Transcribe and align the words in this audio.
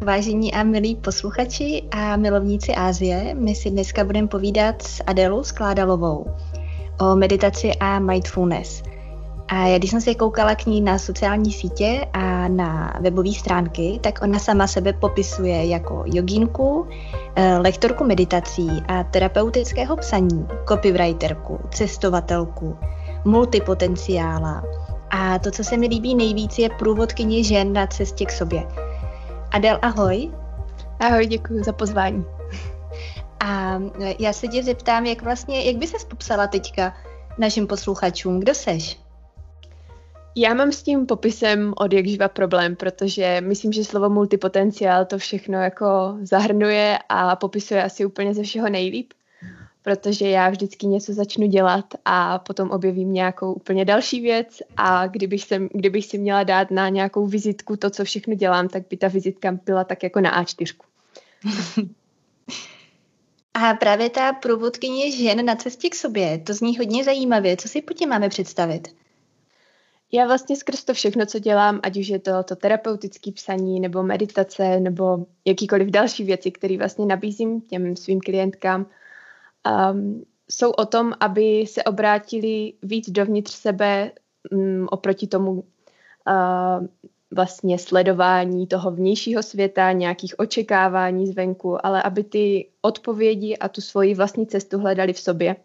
vážení 0.00 0.54
a 0.54 0.62
milí 0.62 0.96
posluchači 0.96 1.82
a 1.90 2.16
milovníci 2.16 2.72
Ázie. 2.72 3.34
My 3.34 3.54
si 3.54 3.70
dneska 3.70 4.04
budeme 4.04 4.28
povídat 4.28 4.82
s 4.82 5.02
Adelou 5.06 5.42
Skládalovou 5.42 6.26
o 7.00 7.16
meditaci 7.16 7.72
a 7.80 7.98
mindfulness. 7.98 8.82
A 9.48 9.66
já, 9.66 9.78
když 9.78 9.90
jsem 9.90 10.00
se 10.00 10.14
koukala 10.14 10.54
k 10.54 10.66
ní 10.66 10.80
na 10.80 10.98
sociální 10.98 11.52
sítě 11.52 12.06
a 12.12 12.48
na 12.48 12.94
webové 13.00 13.32
stránky, 13.32 13.98
tak 14.02 14.18
ona 14.22 14.38
sama 14.38 14.66
sebe 14.66 14.92
popisuje 14.92 15.66
jako 15.66 16.02
jogínku, 16.06 16.86
eh, 17.36 17.58
lektorku 17.58 18.04
meditací 18.04 18.68
a 18.88 19.04
terapeutického 19.04 19.96
psaní, 19.96 20.46
copywriterku, 20.68 21.60
cestovatelku, 21.70 22.76
multipotenciála. 23.24 24.64
A 25.10 25.38
to, 25.38 25.50
co 25.50 25.64
se 25.64 25.76
mi 25.76 25.86
líbí 25.86 26.14
nejvíc, 26.14 26.58
je 26.58 26.68
průvodkyně 26.78 27.44
žen 27.44 27.72
na 27.72 27.86
cestě 27.86 28.24
k 28.24 28.32
sobě. 28.32 28.89
Adel, 29.52 29.78
ahoj. 29.82 30.30
Ahoj, 31.00 31.26
děkuji 31.26 31.64
za 31.64 31.72
pozvání. 31.72 32.24
A 33.44 33.80
já 34.18 34.32
se 34.32 34.48
tě 34.48 34.62
zeptám, 34.62 35.06
jak 35.06 35.22
vlastně, 35.22 35.64
jak 35.64 35.76
by 35.76 35.86
ses 35.86 36.04
popsala 36.04 36.46
teďka 36.46 36.94
našim 37.38 37.66
posluchačům? 37.66 38.40
Kdo 38.40 38.54
seš? 38.54 39.00
Já 40.36 40.54
mám 40.54 40.72
s 40.72 40.82
tím 40.82 41.06
popisem 41.06 41.74
od 41.76 41.92
jak 41.92 42.06
živa 42.06 42.28
problém, 42.28 42.76
protože 42.76 43.40
myslím, 43.40 43.72
že 43.72 43.84
slovo 43.84 44.10
multipotenciál 44.10 45.04
to 45.04 45.18
všechno 45.18 45.58
jako 45.58 46.18
zahrnuje 46.22 46.98
a 47.08 47.36
popisuje 47.36 47.84
asi 47.84 48.04
úplně 48.04 48.34
ze 48.34 48.42
všeho 48.42 48.68
nejlíp 48.68 49.12
protože 49.82 50.28
já 50.28 50.50
vždycky 50.50 50.86
něco 50.86 51.12
začnu 51.12 51.46
dělat 51.46 51.84
a 52.04 52.38
potom 52.38 52.70
objevím 52.70 53.12
nějakou 53.12 53.52
úplně 53.52 53.84
další 53.84 54.20
věc 54.20 54.62
a 54.76 55.06
kdybych, 55.06 55.44
sem, 55.44 55.68
kdybych 55.74 56.06
si 56.06 56.18
měla 56.18 56.42
dát 56.42 56.70
na 56.70 56.88
nějakou 56.88 57.26
vizitku 57.26 57.76
to, 57.76 57.90
co 57.90 58.04
všechno 58.04 58.34
dělám, 58.34 58.68
tak 58.68 58.82
by 58.90 58.96
ta 58.96 59.08
vizitka 59.08 59.58
byla 59.64 59.84
tak 59.84 60.02
jako 60.02 60.20
na 60.20 60.42
A4. 60.42 60.74
A 63.54 63.74
právě 63.74 64.10
ta 64.10 64.32
průvodkyně 64.32 65.12
žen 65.12 65.44
na 65.44 65.56
cestě 65.56 65.88
k 65.88 65.94
sobě, 65.94 66.38
to 66.38 66.54
zní 66.54 66.78
hodně 66.78 67.04
zajímavě. 67.04 67.56
Co 67.56 67.68
si 67.68 67.82
po 67.82 67.94
tím 67.94 68.08
máme 68.08 68.28
představit? 68.28 68.88
Já 70.12 70.26
vlastně 70.26 70.56
skrz 70.56 70.84
to 70.84 70.94
všechno, 70.94 71.26
co 71.26 71.38
dělám, 71.38 71.80
ať 71.82 71.96
už 71.96 72.08
je 72.08 72.18
to, 72.18 72.42
to 72.42 72.56
terapeutické 72.56 73.32
psaní, 73.32 73.80
nebo 73.80 74.02
meditace, 74.02 74.80
nebo 74.80 75.26
jakýkoliv 75.44 75.88
další 75.88 76.24
věci, 76.24 76.50
které 76.50 76.76
vlastně 76.78 77.06
nabízím 77.06 77.60
těm 77.60 77.96
svým 77.96 78.20
klientkám, 78.20 78.86
um, 79.66 80.24
jsou 80.50 80.70
o 80.70 80.86
tom, 80.86 81.12
aby 81.20 81.66
se 81.66 81.82
obrátili 81.82 82.72
víc 82.82 83.10
dovnitř 83.10 83.52
sebe 83.52 84.12
um, 84.52 84.88
oproti 84.90 85.26
tomu 85.26 85.52
uh, 85.52 86.86
vlastně 87.30 87.78
sledování 87.78 88.66
toho 88.66 88.90
vnějšího 88.90 89.42
světa, 89.42 89.92
nějakých 89.92 90.38
očekávání 90.38 91.26
zvenku, 91.26 91.86
ale 91.86 92.02
aby 92.02 92.24
ty 92.24 92.68
odpovědi 92.82 93.56
a 93.56 93.68
tu 93.68 93.80
svoji 93.80 94.14
vlastní 94.14 94.46
cestu 94.46 94.78
hledali 94.78 95.12
v 95.12 95.20
sobě 95.20 95.56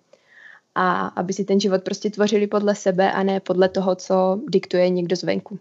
a 0.76 1.08
aby 1.08 1.34
si 1.34 1.46
ten 1.46 1.60
život 1.60 1.84
prostě 1.84 2.10
tvořili 2.10 2.48
podle 2.48 2.76
sebe 2.76 3.12
a 3.12 3.24
ne 3.24 3.40
podle 3.40 3.70
toho, 3.70 3.96
co 3.96 4.40
diktuje 4.50 4.90
někdo 4.90 5.16
zvenku. 5.16 5.60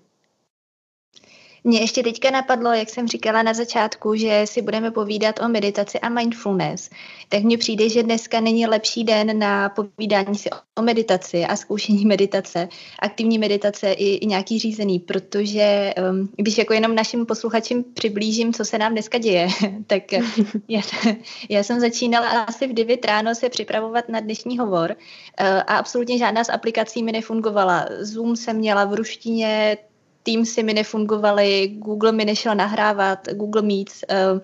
Mně 1.66 1.80
ještě 1.80 2.02
teďka 2.02 2.30
napadlo, 2.30 2.72
jak 2.72 2.88
jsem 2.88 3.08
říkala 3.08 3.42
na 3.42 3.54
začátku, 3.54 4.14
že 4.14 4.42
si 4.44 4.62
budeme 4.62 4.90
povídat 4.90 5.40
o 5.40 5.48
meditaci 5.48 6.00
a 6.00 6.08
mindfulness. 6.08 6.90
Tak 7.28 7.42
mně 7.42 7.58
přijde, 7.58 7.88
že 7.88 8.02
dneska 8.02 8.40
není 8.40 8.66
lepší 8.66 9.04
den 9.04 9.38
na 9.38 9.68
povídání 9.68 10.38
si 10.38 10.50
o 10.78 10.82
meditaci 10.82 11.44
a 11.44 11.56
zkoušení 11.56 12.04
meditace, 12.06 12.68
aktivní 12.98 13.38
meditace 13.38 13.92
i, 13.92 14.14
i 14.14 14.26
nějaký 14.26 14.58
řízený, 14.58 14.98
protože 14.98 15.94
um, 16.10 16.28
když 16.36 16.58
jako 16.58 16.72
jenom 16.72 16.94
našim 16.94 17.26
posluchačům 17.26 17.84
přiblížím, 17.94 18.52
co 18.52 18.64
se 18.64 18.78
nám 18.78 18.92
dneska 18.92 19.18
děje, 19.18 19.48
tak 19.86 20.02
já, 20.68 20.80
já 21.48 21.62
jsem 21.62 21.80
začínala 21.80 22.28
asi 22.28 22.66
v 22.66 22.72
9 22.74 23.04
ráno 23.04 23.34
se 23.34 23.48
připravovat 23.48 24.08
na 24.08 24.20
dnešní 24.20 24.58
hovor 24.58 24.90
uh, 24.90 25.46
a 25.46 25.76
absolutně 25.76 26.18
žádná 26.18 26.44
z 26.44 26.48
aplikací 26.48 27.02
mi 27.02 27.12
nefungovala. 27.12 27.86
Zoom 28.00 28.36
jsem 28.36 28.56
měla 28.56 28.84
v 28.84 28.94
ruštině, 28.94 29.76
Teamsy 30.24 30.62
mi 30.62 30.74
nefungovaly, 30.74 31.68
Google 31.68 32.12
mi 32.12 32.24
nešel 32.24 32.54
nahrávat, 32.54 33.28
Google 33.32 33.62
Meets. 33.62 34.04
Uh, 34.10 34.40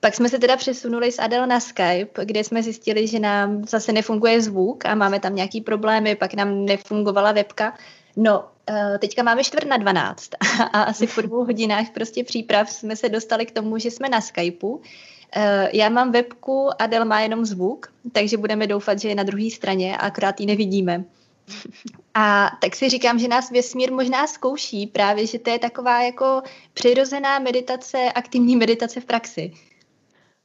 pak 0.00 0.14
jsme 0.14 0.28
se 0.28 0.38
teda 0.38 0.56
přesunuli 0.56 1.12
s 1.12 1.18
Adel 1.18 1.46
na 1.46 1.60
Skype, 1.60 2.24
kde 2.24 2.44
jsme 2.44 2.62
zjistili, 2.62 3.06
že 3.06 3.18
nám 3.18 3.64
zase 3.64 3.92
nefunguje 3.92 4.40
zvuk 4.40 4.86
a 4.86 4.94
máme 4.94 5.20
tam 5.20 5.34
nějaký 5.34 5.60
problémy, 5.60 6.14
pak 6.14 6.34
nám 6.34 6.64
nefungovala 6.64 7.32
webka. 7.32 7.74
No, 8.16 8.40
uh, 8.40 8.98
teďka 8.98 9.22
máme 9.22 9.44
čtvrt 9.44 9.66
na 9.66 9.76
12 9.76 10.30
a 10.72 10.82
asi 10.82 11.06
po 11.06 11.20
dvou 11.20 11.44
hodinách 11.44 11.90
prostě 11.94 12.24
příprav 12.24 12.70
jsme 12.70 12.96
se 12.96 13.08
dostali 13.08 13.46
k 13.46 13.52
tomu, 13.52 13.78
že 13.78 13.90
jsme 13.90 14.08
na 14.08 14.20
Skypeu. 14.20 14.68
Uh, 14.68 14.82
já 15.72 15.88
mám 15.88 16.12
webku, 16.12 16.70
Adel 16.78 17.04
má 17.04 17.20
jenom 17.20 17.44
zvuk, 17.44 17.92
takže 18.12 18.36
budeme 18.36 18.66
doufat, 18.66 18.98
že 18.98 19.08
je 19.08 19.14
na 19.14 19.22
druhé 19.22 19.50
straně, 19.50 19.96
akorát 19.96 20.40
ji 20.40 20.46
nevidíme. 20.46 21.04
A 22.14 22.50
tak 22.60 22.76
si 22.76 22.88
říkám, 22.88 23.18
že 23.18 23.28
nás 23.28 23.50
vesmír 23.50 23.92
možná 23.92 24.26
zkouší 24.26 24.86
právě, 24.86 25.26
že 25.26 25.38
to 25.38 25.50
je 25.50 25.58
taková 25.58 26.02
jako 26.02 26.42
přirozená 26.74 27.38
meditace, 27.38 28.12
aktivní 28.14 28.56
meditace 28.56 29.00
v 29.00 29.04
praxi. 29.04 29.52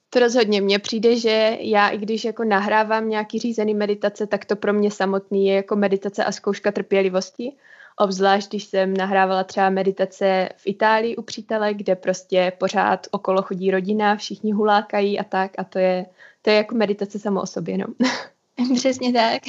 To 0.09 0.19
rozhodně. 0.19 0.61
Mně 0.61 0.79
přijde, 0.79 1.15
že 1.15 1.57
já, 1.59 1.89
i 1.89 1.97
když 1.97 2.25
jako 2.25 2.43
nahrávám 2.43 3.09
nějaký 3.09 3.39
řízený 3.39 3.73
meditace, 3.73 4.27
tak 4.27 4.45
to 4.45 4.55
pro 4.55 4.73
mě 4.73 4.91
samotný 4.91 5.47
je 5.47 5.55
jako 5.55 5.75
meditace 5.75 6.23
a 6.23 6.31
zkouška 6.31 6.71
trpělivosti. 6.71 7.55
Obzvlášť, 7.99 8.49
když 8.49 8.63
jsem 8.63 8.97
nahrávala 8.97 9.43
třeba 9.43 9.69
meditace 9.69 10.49
v 10.57 10.61
Itálii 10.65 11.15
u 11.15 11.21
přítele, 11.21 11.73
kde 11.73 11.95
prostě 11.95 12.51
pořád 12.57 13.07
okolo 13.11 13.41
chodí 13.41 13.71
rodina, 13.71 14.15
všichni 14.15 14.51
hulákají 14.51 15.19
a 15.19 15.23
tak. 15.23 15.51
A 15.57 15.63
to 15.63 15.79
je, 15.79 16.05
to 16.41 16.49
je 16.49 16.55
jako 16.55 16.75
meditace 16.75 17.19
samo 17.19 17.41
o 17.41 17.45
sobě, 17.45 17.77
no. 17.77 17.85
Přesně 18.75 19.13
tak. 19.13 19.41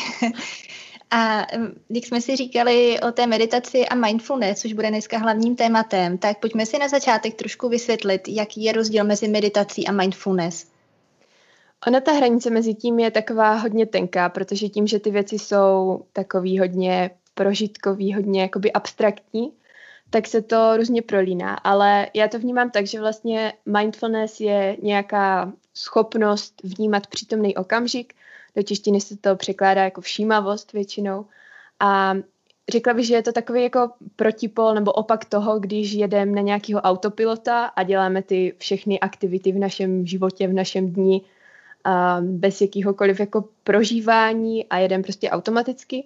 A 1.10 1.46
jak 1.90 2.04
jsme 2.06 2.20
si 2.20 2.36
říkali 2.36 3.00
o 3.00 3.12
té 3.12 3.26
meditaci 3.26 3.86
a 3.86 3.94
mindfulness, 3.94 4.60
což 4.60 4.72
bude 4.72 4.88
dneska 4.88 5.18
hlavním 5.18 5.56
tématem, 5.56 6.18
tak 6.18 6.38
pojďme 6.38 6.66
si 6.66 6.78
na 6.78 6.88
začátek 6.88 7.34
trošku 7.34 7.68
vysvětlit, 7.68 8.28
jaký 8.28 8.64
je 8.64 8.72
rozdíl 8.72 9.04
mezi 9.04 9.28
meditací 9.28 9.86
a 9.86 9.92
mindfulness. 9.92 10.66
Ona 11.86 12.00
ta 12.00 12.12
hranice 12.12 12.50
mezi 12.50 12.74
tím 12.74 12.98
je 12.98 13.10
taková 13.10 13.54
hodně 13.54 13.86
tenká, 13.86 14.28
protože 14.28 14.68
tím, 14.68 14.86
že 14.86 14.98
ty 14.98 15.10
věci 15.10 15.38
jsou 15.38 16.02
takový 16.12 16.58
hodně 16.58 17.10
prožitkový, 17.34 18.14
hodně 18.14 18.42
jakoby 18.42 18.72
abstraktní, 18.72 19.52
tak 20.10 20.26
se 20.26 20.42
to 20.42 20.76
různě 20.76 21.02
prolíná. 21.02 21.54
Ale 21.54 22.08
já 22.14 22.28
to 22.28 22.38
vnímám 22.38 22.70
tak, 22.70 22.86
že 22.86 23.00
vlastně 23.00 23.52
mindfulness 23.66 24.40
je 24.40 24.76
nějaká 24.82 25.52
schopnost 25.74 26.54
vnímat 26.64 27.06
přítomný 27.06 27.56
okamžik, 27.56 28.14
do 28.56 28.62
češtiny 28.62 29.00
se 29.00 29.16
to 29.16 29.36
překládá 29.36 29.84
jako 29.84 30.00
všímavost 30.00 30.72
většinou. 30.72 31.26
A 31.80 32.14
řekla 32.70 32.94
bych, 32.94 33.06
že 33.06 33.14
je 33.14 33.22
to 33.22 33.32
takový 33.32 33.62
jako 33.62 33.90
protipol 34.16 34.74
nebo 34.74 34.92
opak 34.92 35.24
toho, 35.24 35.58
když 35.58 35.92
jedeme 35.92 36.32
na 36.32 36.42
nějakého 36.42 36.80
autopilota 36.80 37.64
a 37.64 37.82
děláme 37.82 38.22
ty 38.22 38.54
všechny 38.58 39.00
aktivity 39.00 39.52
v 39.52 39.58
našem 39.58 40.06
životě, 40.06 40.48
v 40.48 40.52
našem 40.52 40.92
dni 40.92 41.22
bez 42.20 42.60
jakýhokoliv 42.60 43.20
jako 43.20 43.44
prožívání 43.64 44.66
a 44.66 44.78
jedeme 44.78 45.02
prostě 45.02 45.30
automaticky. 45.30 46.04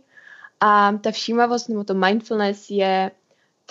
A 0.61 0.93
ta 0.93 1.11
všímavost 1.11 1.69
nebo 1.69 1.85
to 1.85 1.95
mindfulness 1.95 2.71
je 2.71 3.11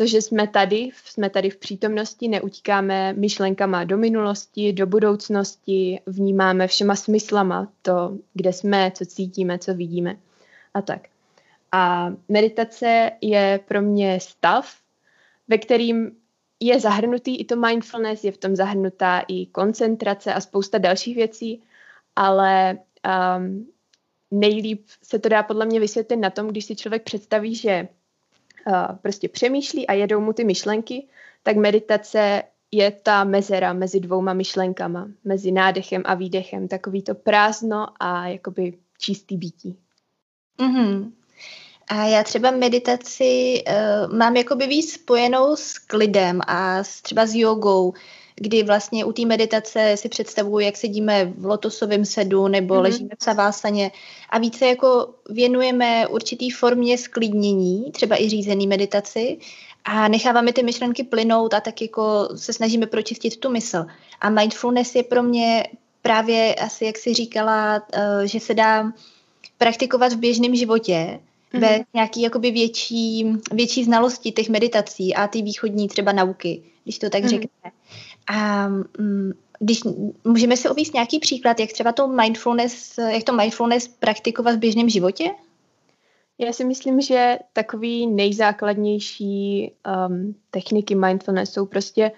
to, 0.01 0.07
že 0.07 0.22
jsme 0.22 0.47
tady, 0.47 0.89
jsme 0.94 1.29
tady 1.29 1.50
v 1.50 1.57
přítomnosti, 1.57 2.28
neutíkáme 2.28 3.13
myšlenkama 3.13 3.84
do 3.84 3.97
minulosti, 3.97 4.73
do 4.73 4.88
budoucnosti, 4.88 6.00
vnímáme 6.06 6.67
všema 6.67 6.95
smyslama 6.95 7.72
to, 7.81 8.17
kde 8.34 8.53
jsme, 8.53 8.91
co 8.95 9.06
cítíme, 9.06 9.59
co 9.59 9.73
vidíme 9.73 10.16
a 10.73 10.81
tak. 10.81 11.07
A 11.72 12.13
meditace 12.29 13.11
je 13.22 13.59
pro 13.67 13.81
mě 13.81 14.19
stav, 14.19 14.75
ve 15.47 15.57
kterým 15.57 16.11
je 16.59 16.79
zahrnutý 16.79 17.38
i 17.38 17.45
to 17.45 17.56
mindfulness, 17.56 18.23
je 18.23 18.31
v 18.31 18.37
tom 18.37 18.55
zahrnutá 18.55 19.20
i 19.28 19.46
koncentrace 19.46 20.34
a 20.34 20.41
spousta 20.41 20.78
dalších 20.78 21.16
věcí, 21.16 21.64
ale 22.16 22.78
um, 23.37 23.67
nejlíp 24.31 24.85
se 25.03 25.20
to 25.20 25.29
dá 25.29 25.43
podle 25.43 25.66
mě 25.66 25.79
vysvětlit 25.79 26.17
na 26.17 26.29
tom, 26.29 26.47
když 26.47 26.66
si 26.66 26.76
člověk 26.76 27.03
představí, 27.03 27.55
že 27.55 27.87
prostě 29.02 29.29
přemýšlí 29.29 29.87
a 29.87 29.93
jedou 29.93 30.19
mu 30.19 30.34
ty 30.34 30.43
myšlenky, 30.43 31.08
tak 31.43 31.55
meditace 31.55 32.43
je 32.72 32.91
ta 32.91 33.23
mezera 33.23 33.73
mezi 33.73 33.99
dvouma 33.99 34.34
myšlenkama, 34.34 35.08
mezi 35.23 35.52
nádechem 35.52 36.02
a 36.05 36.13
výdechem, 36.13 36.67
takový 36.67 37.02
to 37.02 37.16
prázdno 37.16 37.87
a 37.99 38.28
jakoby 38.28 38.78
čistý 38.99 39.37
bytí. 39.37 39.78
Mm-hmm. 40.59 41.11
A 41.87 42.05
já 42.05 42.23
třeba 42.23 42.52
meditaci 42.52 43.63
uh, 43.67 44.17
mám 44.17 44.35
jakoby 44.35 44.67
víc 44.67 44.93
spojenou 44.93 45.55
s 45.55 45.78
klidem 45.78 46.41
a 46.47 46.84
s, 46.84 47.02
třeba 47.02 47.25
s 47.25 47.35
jogou. 47.35 47.93
Kdy 48.35 48.63
vlastně 48.63 49.05
u 49.05 49.11
té 49.11 49.25
meditace 49.25 49.97
si 49.97 50.09
představuju, 50.09 50.59
jak 50.59 50.78
sedíme 50.78 51.33
v 51.37 51.45
lotosovém 51.45 52.05
sedu 52.05 52.47
nebo 52.47 52.73
mm-hmm. 52.73 52.81
ležíme 52.81 53.09
v 53.19 53.23
savásaně 53.23 53.91
a 54.29 54.39
více 54.39 54.66
jako 54.66 55.09
věnujeme 55.29 56.07
určitý 56.07 56.49
formě 56.49 56.97
sklidnění, 56.97 57.91
třeba 57.91 58.22
i 58.22 58.29
řízený 58.29 58.67
meditaci 58.67 59.37
a 59.85 60.07
necháváme 60.07 60.53
ty 60.53 60.63
myšlenky 60.63 61.03
plynout 61.03 61.53
a 61.53 61.61
tak 61.61 61.81
jako 61.81 62.29
se 62.35 62.53
snažíme 62.53 62.85
pročistit 62.85 63.37
tu 63.37 63.51
mysl. 63.51 63.85
A 64.22 64.29
mindfulness 64.29 64.95
je 64.95 65.03
pro 65.03 65.23
mě 65.23 65.67
právě 66.01 66.55
asi, 66.55 66.85
jak 66.85 66.97
si 66.97 67.13
říkala, 67.13 67.75
uh, 67.75 68.23
že 68.23 68.39
se 68.39 68.53
dá 68.53 68.91
praktikovat 69.57 70.13
v 70.13 70.17
běžném 70.17 70.55
životě, 70.55 71.19
mm-hmm. 71.53 71.59
bez 71.59 71.81
nějaký 71.93 72.22
jakoby 72.22 72.51
větší, 72.51 73.25
větší 73.51 73.83
znalosti 73.83 74.31
těch 74.31 74.49
meditací 74.49 75.16
a 75.16 75.28
ty 75.28 75.41
východní 75.41 75.87
třeba 75.87 76.11
nauky, 76.11 76.63
když 76.83 76.99
to 76.99 77.09
tak 77.09 77.23
mm-hmm. 77.23 77.29
řekne. 77.29 77.72
A 78.31 78.67
um, 78.99 79.33
když 79.59 79.79
můžeme 80.23 80.57
si 80.57 80.69
ovíst 80.69 80.93
nějaký 80.93 81.19
příklad, 81.19 81.59
jak 81.59 81.72
třeba 81.72 81.91
to 81.91 82.07
mindfulness, 82.07 82.97
jak 82.97 83.23
to 83.23 83.33
mindfulness 83.33 83.87
praktikovat 83.87 84.55
v 84.55 84.59
běžném 84.59 84.89
životě? 84.89 85.31
Já 86.37 86.53
si 86.53 86.66
myslím, 86.66 87.01
že 87.01 87.39
takový 87.53 88.07
nejzákladnější 88.07 89.72
um, 90.07 90.35
techniky 90.51 90.95
mindfulness 90.95 91.53
jsou 91.53 91.66
prostě 91.66 92.11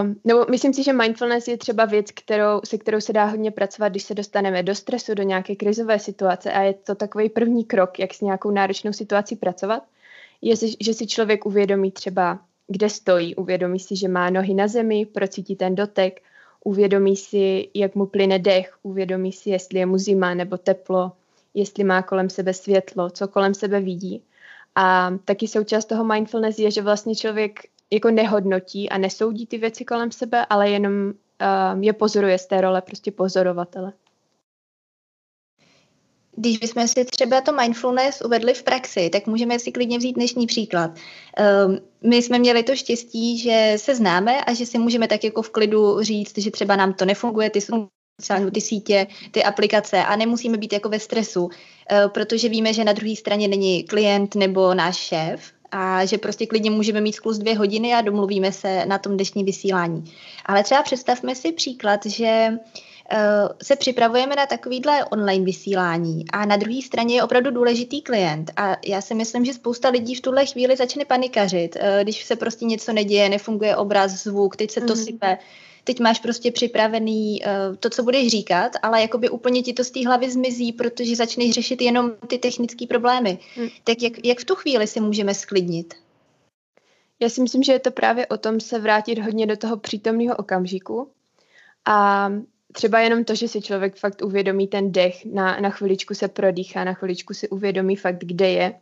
Um, 0.00 0.20
nebo 0.24 0.46
myslím 0.50 0.74
si, 0.74 0.82
že 0.82 0.92
mindfulness 0.92 1.48
je 1.48 1.56
třeba 1.56 1.84
věc, 1.84 2.10
kterou, 2.10 2.60
se 2.64 2.78
kterou 2.78 3.00
se 3.00 3.12
dá 3.12 3.24
hodně 3.24 3.50
pracovat, 3.50 3.88
když 3.88 4.02
se 4.02 4.14
dostaneme 4.14 4.62
do 4.62 4.74
stresu, 4.74 5.14
do 5.14 5.22
nějaké 5.22 5.56
krizové 5.56 5.98
situace 5.98 6.52
a 6.52 6.62
je 6.62 6.74
to 6.74 6.94
takový 6.94 7.28
první 7.28 7.64
krok, 7.64 7.98
jak 7.98 8.14
s 8.14 8.20
nějakou 8.20 8.50
náročnou 8.50 8.92
situací 8.92 9.36
pracovat, 9.36 9.82
je, 10.42 10.54
že 10.80 10.94
si 10.94 11.06
člověk 11.06 11.46
uvědomí 11.46 11.90
třeba, 11.90 12.38
kde 12.70 12.88
stojí, 12.88 13.34
uvědomí 13.34 13.78
si, 13.78 13.96
že 13.96 14.08
má 14.08 14.30
nohy 14.30 14.54
na 14.54 14.68
zemi, 14.68 15.06
procítí 15.06 15.56
ten 15.56 15.74
dotek, 15.74 16.22
uvědomí 16.64 17.16
si, 17.16 17.68
jak 17.74 17.94
mu 17.94 18.06
plyne 18.06 18.38
dech, 18.38 18.74
uvědomí 18.82 19.32
si, 19.32 19.50
jestli 19.50 19.78
je 19.78 19.86
mu 19.86 19.98
zima 19.98 20.34
nebo 20.34 20.56
teplo, 20.56 21.12
jestli 21.54 21.84
má 21.84 22.02
kolem 22.02 22.30
sebe 22.30 22.54
světlo, 22.54 23.10
co 23.10 23.28
kolem 23.28 23.54
sebe 23.54 23.80
vidí. 23.80 24.22
A 24.74 25.10
taky 25.24 25.48
součást 25.48 25.84
toho 25.84 26.04
mindfulness 26.04 26.58
je, 26.58 26.70
že 26.70 26.82
vlastně 26.82 27.14
člověk 27.14 27.60
jako 27.90 28.10
nehodnotí 28.10 28.90
a 28.90 28.98
nesoudí 28.98 29.46
ty 29.46 29.58
věci 29.58 29.84
kolem 29.84 30.10
sebe, 30.10 30.46
ale 30.50 30.70
jenom 30.70 30.92
uh, 31.74 31.82
je 31.82 31.92
pozoruje 31.92 32.38
z 32.38 32.46
té 32.46 32.60
role 32.60 32.82
prostě 32.82 33.12
pozorovatele. 33.12 33.92
Když 36.36 36.58
bychom 36.58 36.88
si 36.88 37.04
třeba 37.04 37.40
to 37.40 37.52
mindfulness 37.52 38.20
uvedli 38.20 38.54
v 38.54 38.62
praxi, 38.62 39.10
tak 39.10 39.26
můžeme 39.26 39.58
si 39.58 39.72
klidně 39.72 39.98
vzít 39.98 40.12
dnešní 40.12 40.46
příklad. 40.46 40.90
Um, 41.66 41.78
my 42.10 42.16
jsme 42.16 42.38
měli 42.38 42.62
to 42.62 42.76
štěstí, 42.76 43.38
že 43.38 43.74
se 43.76 43.94
známe 43.94 44.44
a 44.44 44.54
že 44.54 44.66
si 44.66 44.78
můžeme 44.78 45.08
tak 45.08 45.24
jako 45.24 45.42
v 45.42 45.50
klidu 45.50 46.02
říct, 46.02 46.38
že 46.38 46.50
třeba 46.50 46.76
nám 46.76 46.92
to 46.92 47.04
nefunguje, 47.04 47.50
ty 47.50 47.60
ty 48.52 48.60
sítě, 48.60 49.06
ty 49.30 49.44
aplikace 49.44 49.98
a 50.04 50.16
nemusíme 50.16 50.58
být 50.58 50.72
jako 50.72 50.88
ve 50.88 50.98
stresu, 50.98 51.44
uh, 51.44 51.50
protože 52.08 52.48
víme, 52.48 52.72
že 52.72 52.84
na 52.84 52.92
druhé 52.92 53.16
straně 53.16 53.48
není 53.48 53.84
klient 53.84 54.34
nebo 54.34 54.74
náš 54.74 54.96
šéf, 54.96 55.40
a 55.72 56.04
že 56.04 56.18
prostě 56.18 56.46
klidně 56.46 56.70
můžeme 56.70 57.00
mít 57.00 57.12
sklus 57.12 57.38
dvě 57.38 57.58
hodiny 57.58 57.94
a 57.94 58.00
domluvíme 58.00 58.52
se 58.52 58.86
na 58.86 58.98
tom 58.98 59.14
dnešní 59.14 59.44
vysílání. 59.44 60.04
Ale 60.46 60.62
třeba 60.62 60.82
představme 60.82 61.34
si 61.34 61.52
příklad, 61.52 62.06
že 62.06 62.48
uh, 62.52 62.58
se 63.62 63.76
připravujeme 63.76 64.36
na 64.36 64.46
takovýhle 64.46 65.04
online 65.04 65.44
vysílání 65.44 66.24
a 66.32 66.46
na 66.46 66.56
druhé 66.56 66.82
straně 66.82 67.14
je 67.14 67.22
opravdu 67.22 67.50
důležitý 67.50 68.02
klient 68.02 68.50
a 68.56 68.76
já 68.86 69.00
si 69.00 69.14
myslím, 69.14 69.44
že 69.44 69.54
spousta 69.54 69.88
lidí 69.88 70.14
v 70.14 70.20
tuhle 70.20 70.46
chvíli 70.46 70.76
začne 70.76 71.04
panikařit, 71.04 71.76
uh, 71.76 71.82
když 72.02 72.24
se 72.24 72.36
prostě 72.36 72.64
něco 72.64 72.92
neděje, 72.92 73.28
nefunguje 73.28 73.76
obraz, 73.76 74.10
zvuk, 74.10 74.56
teď 74.56 74.70
se 74.70 74.80
to 74.80 74.86
mm-hmm. 74.86 75.04
sype, 75.04 75.38
teď 75.84 76.00
máš 76.00 76.20
prostě 76.20 76.50
připravený 76.50 77.40
uh, 77.40 77.76
to, 77.76 77.90
co 77.90 78.02
budeš 78.02 78.28
říkat, 78.28 78.72
ale 78.82 79.02
jakoby 79.02 79.28
úplně 79.28 79.62
ti 79.62 79.72
to 79.72 79.84
z 79.84 79.90
té 79.90 80.06
hlavy 80.06 80.30
zmizí, 80.30 80.72
protože 80.72 81.16
začneš 81.16 81.50
řešit 81.50 81.82
jenom 81.82 82.12
ty 82.26 82.38
technické 82.38 82.86
problémy. 82.86 83.38
Hmm. 83.56 83.68
Tak 83.84 84.02
jak, 84.02 84.24
jak 84.24 84.38
v 84.38 84.44
tu 84.44 84.54
chvíli 84.54 84.86
si 84.86 85.00
můžeme 85.00 85.34
sklidnit? 85.34 85.94
Já 87.20 87.28
si 87.28 87.42
myslím, 87.42 87.62
že 87.62 87.72
je 87.72 87.78
to 87.78 87.90
právě 87.90 88.26
o 88.26 88.36
tom 88.36 88.60
se 88.60 88.78
vrátit 88.78 89.18
hodně 89.18 89.46
do 89.46 89.56
toho 89.56 89.76
přítomného 89.76 90.36
okamžiku 90.36 91.10
a 91.84 92.28
třeba 92.72 93.00
jenom 93.00 93.24
to, 93.24 93.34
že 93.34 93.48
si 93.48 93.62
člověk 93.62 93.96
fakt 93.96 94.22
uvědomí 94.22 94.66
ten 94.68 94.92
dech, 94.92 95.24
na, 95.24 95.60
na 95.60 95.70
chviličku 95.70 96.14
se 96.14 96.28
prodýchá, 96.28 96.84
na 96.84 96.94
chviličku 96.94 97.34
si 97.34 97.48
uvědomí 97.48 97.96
fakt, 97.96 98.18
kde 98.24 98.50
je 98.50 98.74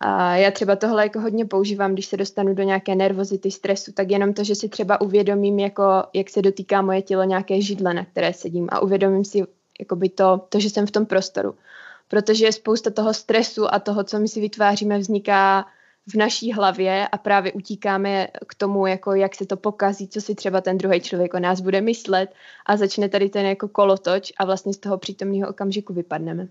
a 0.00 0.36
já 0.36 0.50
třeba 0.50 0.76
tohle 0.76 1.02
jako 1.02 1.20
hodně 1.20 1.44
používám, 1.44 1.92
když 1.92 2.06
se 2.06 2.16
dostanu 2.16 2.54
do 2.54 2.62
nějaké 2.62 2.94
nervozity, 2.94 3.50
stresu, 3.50 3.92
tak 3.92 4.10
jenom 4.10 4.34
to, 4.34 4.44
že 4.44 4.54
si 4.54 4.68
třeba 4.68 5.00
uvědomím, 5.00 5.58
jako, 5.58 5.82
jak 6.14 6.30
se 6.30 6.42
dotýká 6.42 6.82
moje 6.82 7.02
tělo 7.02 7.24
nějaké 7.24 7.60
židle, 7.60 7.94
na 7.94 8.04
které 8.04 8.32
sedím 8.32 8.68
a 8.70 8.80
uvědomím 8.80 9.24
si 9.24 9.44
jakoby 9.80 10.08
to, 10.08 10.40
to, 10.48 10.60
že 10.60 10.70
jsem 10.70 10.86
v 10.86 10.90
tom 10.90 11.06
prostoru. 11.06 11.54
Protože 12.08 12.52
spousta 12.52 12.90
toho 12.90 13.14
stresu 13.14 13.74
a 13.74 13.78
toho, 13.78 14.04
co 14.04 14.18
my 14.18 14.28
si 14.28 14.40
vytváříme, 14.40 14.98
vzniká 14.98 15.66
v 16.10 16.14
naší 16.14 16.52
hlavě 16.52 17.08
a 17.08 17.18
právě 17.18 17.52
utíkáme 17.52 18.28
k 18.46 18.54
tomu, 18.54 18.86
jako 18.86 19.14
jak 19.14 19.34
se 19.34 19.46
to 19.46 19.56
pokazí, 19.56 20.08
co 20.08 20.20
si 20.20 20.34
třeba 20.34 20.60
ten 20.60 20.78
druhý 20.78 21.00
člověk 21.00 21.34
o 21.34 21.38
nás 21.38 21.60
bude 21.60 21.80
myslet 21.80 22.34
a 22.66 22.76
začne 22.76 23.08
tady 23.08 23.28
ten 23.28 23.46
jako 23.46 23.68
kolotoč 23.68 24.32
a 24.38 24.44
vlastně 24.44 24.72
z 24.72 24.78
toho 24.78 24.98
přítomného 24.98 25.48
okamžiku 25.48 25.92
vypadneme. 25.92 26.48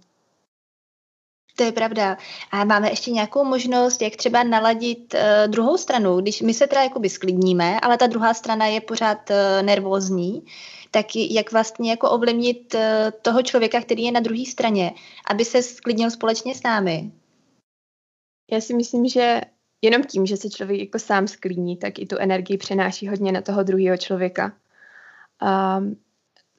To 1.57 1.63
je 1.63 1.71
pravda. 1.71 2.17
A 2.51 2.63
máme 2.63 2.89
ještě 2.89 3.11
nějakou 3.11 3.43
možnost, 3.43 4.01
jak 4.01 4.15
třeba 4.15 4.43
naladit 4.43 5.13
uh, 5.13 5.51
druhou 5.51 5.77
stranu, 5.77 6.21
když 6.21 6.41
my 6.41 6.53
se 6.53 6.67
teda 6.67 6.83
jakoby 6.83 7.09
sklidníme, 7.09 7.79
ale 7.79 7.97
ta 7.97 8.07
druhá 8.07 8.33
strana 8.33 8.65
je 8.65 8.81
pořád 8.81 9.29
uh, 9.29 9.65
nervózní, 9.65 10.45
tak 10.91 11.05
jak 11.15 11.51
vlastně 11.51 11.89
jako 11.91 12.09
ovlivnit 12.09 12.73
uh, 12.73 12.81
toho 13.21 13.41
člověka, 13.43 13.81
který 13.81 14.03
je 14.03 14.11
na 14.11 14.19
druhé 14.19 14.45
straně, 14.45 14.93
aby 15.29 15.45
se 15.45 15.63
sklidnil 15.63 16.11
společně 16.11 16.55
s 16.55 16.63
námi? 16.63 17.11
Já 18.51 18.61
si 18.61 18.73
myslím, 18.73 19.07
že 19.07 19.41
jenom 19.81 20.03
tím, 20.03 20.25
že 20.25 20.37
se 20.37 20.49
člověk 20.49 20.79
jako 20.79 20.99
sám 20.99 21.27
sklidní, 21.27 21.77
tak 21.77 21.99
i 21.99 22.05
tu 22.05 22.17
energii 22.17 22.57
přenáší 22.57 23.07
hodně 23.07 23.31
na 23.31 23.41
toho 23.41 23.63
druhého 23.63 23.97
člověka. 23.97 24.53
Um, 25.77 25.97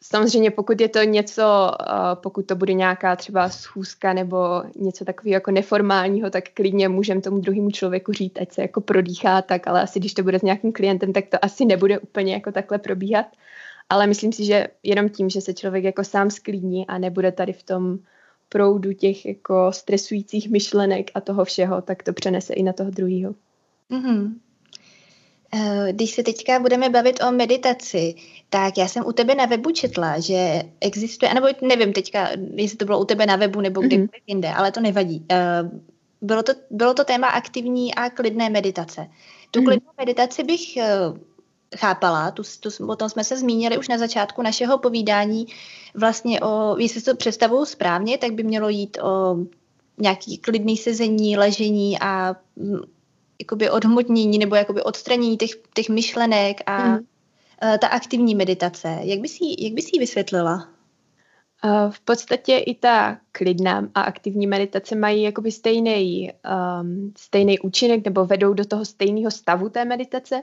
Samozřejmě 0.02 0.50
pokud 0.50 0.80
je 0.80 0.88
to 0.88 1.02
něco, 1.02 1.70
pokud 2.14 2.46
to 2.46 2.56
bude 2.56 2.72
nějaká 2.72 3.16
třeba 3.16 3.48
schůzka 3.48 4.12
nebo 4.12 4.62
něco 4.76 5.04
takového 5.04 5.34
jako 5.34 5.50
neformálního, 5.50 6.30
tak 6.30 6.44
klidně 6.54 6.88
můžeme 6.88 7.20
tomu 7.20 7.38
druhému 7.38 7.70
člověku 7.70 8.12
říct, 8.12 8.40
ať 8.40 8.52
se 8.52 8.62
jako 8.62 8.80
prodýchá 8.80 9.42
tak, 9.42 9.68
ale 9.68 9.82
asi 9.82 9.98
když 9.98 10.14
to 10.14 10.22
bude 10.22 10.38
s 10.38 10.42
nějakým 10.42 10.72
klientem, 10.72 11.12
tak 11.12 11.26
to 11.26 11.44
asi 11.44 11.64
nebude 11.64 11.98
úplně 11.98 12.32
jako 12.34 12.52
takhle 12.52 12.78
probíhat. 12.78 13.26
Ale 13.88 14.06
myslím 14.06 14.32
si, 14.32 14.44
že 14.44 14.66
jenom 14.82 15.08
tím, 15.08 15.28
že 15.28 15.40
se 15.40 15.54
člověk 15.54 15.84
jako 15.84 16.04
sám 16.04 16.30
sklidní 16.30 16.86
a 16.86 16.98
nebude 16.98 17.32
tady 17.32 17.52
v 17.52 17.62
tom 17.62 17.98
proudu 18.48 18.92
těch 18.92 19.26
jako 19.26 19.72
stresujících 19.72 20.50
myšlenek 20.50 21.10
a 21.14 21.20
toho 21.20 21.44
všeho, 21.44 21.82
tak 21.82 22.02
to 22.02 22.12
přenese 22.12 22.54
i 22.54 22.62
na 22.62 22.72
toho 22.72 22.90
druhého. 22.90 23.34
Mm-hmm. 23.90 24.34
Eh, 25.54 25.92
když 25.92 26.10
se 26.10 26.22
teďka 26.22 26.60
budeme 26.60 26.90
bavit 26.90 27.22
o 27.22 27.32
meditaci, 27.32 28.14
tak 28.50 28.78
já 28.78 28.88
jsem 28.88 29.06
u 29.06 29.12
tebe 29.12 29.34
na 29.34 29.46
webu 29.46 29.70
četla, 29.70 30.20
že 30.20 30.62
existuje, 30.80 31.34
nebo 31.34 31.46
nevím 31.62 31.92
teďka, 31.92 32.28
jestli 32.54 32.76
to 32.76 32.84
bylo 32.84 33.00
u 33.00 33.04
tebe 33.04 33.26
na 33.26 33.36
webu 33.36 33.60
nebo 33.60 33.80
kde 33.80 33.96
mm-hmm. 33.96 34.08
jinde, 34.26 34.48
ale 34.48 34.72
to 34.72 34.80
nevadí. 34.80 35.26
Eh, 35.30 35.70
bylo 36.20 36.42
to, 36.42 36.52
bylo 36.70 36.94
to 36.94 37.04
téma 37.04 37.28
aktivní 37.28 37.94
a 37.94 38.10
klidné 38.10 38.50
meditace. 38.50 39.08
Tu 39.50 39.60
mm-hmm. 39.60 39.64
klidnou 39.64 39.90
meditaci 39.98 40.44
bych 40.44 40.76
eh, 40.76 40.98
chápala, 41.76 42.30
tu, 42.30 42.42
tu, 42.60 42.86
o 42.86 42.96
tom 42.96 43.08
jsme 43.08 43.24
se 43.24 43.36
zmínili 43.36 43.78
už 43.78 43.88
na 43.88 43.98
začátku 43.98 44.42
našeho 44.42 44.78
povídání, 44.78 45.46
vlastně 45.94 46.40
o, 46.40 46.76
jestli 46.78 47.02
to 47.02 47.16
představuju 47.16 47.64
správně, 47.64 48.18
tak 48.18 48.32
by 48.32 48.42
mělo 48.42 48.68
jít 48.68 48.98
o 49.02 49.36
nějaký 49.98 50.38
klidný 50.38 50.76
sezení, 50.76 51.36
ležení 51.36 51.98
a 52.00 52.36
mm, 52.56 52.80
jakoby 53.40 53.70
odhmotnění 53.70 54.38
nebo 54.38 54.54
jakoby 54.54 54.82
odstranění 54.82 55.36
těch, 55.36 55.50
těch 55.74 55.88
myšlenek 55.88 56.60
a 56.66 56.88
mm. 56.88 56.98
ta 57.80 57.86
aktivní 57.86 58.34
meditace. 58.34 58.98
Jak 59.02 59.20
bys 59.20 59.40
jí, 59.40 59.64
jak 59.64 59.72
bys 59.72 59.92
jí 59.92 59.98
vysvětlila? 59.98 60.68
Uh, 61.64 61.90
v 61.90 62.00
podstatě 62.00 62.58
i 62.58 62.74
ta 62.74 63.18
klidná 63.32 63.88
a 63.94 64.00
aktivní 64.00 64.46
meditace 64.46 64.96
mají 64.96 65.22
jakoby 65.22 65.52
stejný, 65.52 66.32
um, 66.80 67.12
stejný 67.18 67.58
účinek 67.58 68.04
nebo 68.04 68.24
vedou 68.24 68.54
do 68.54 68.64
toho 68.64 68.84
stejného 68.84 69.30
stavu 69.30 69.68
té 69.68 69.84
meditace, 69.84 70.42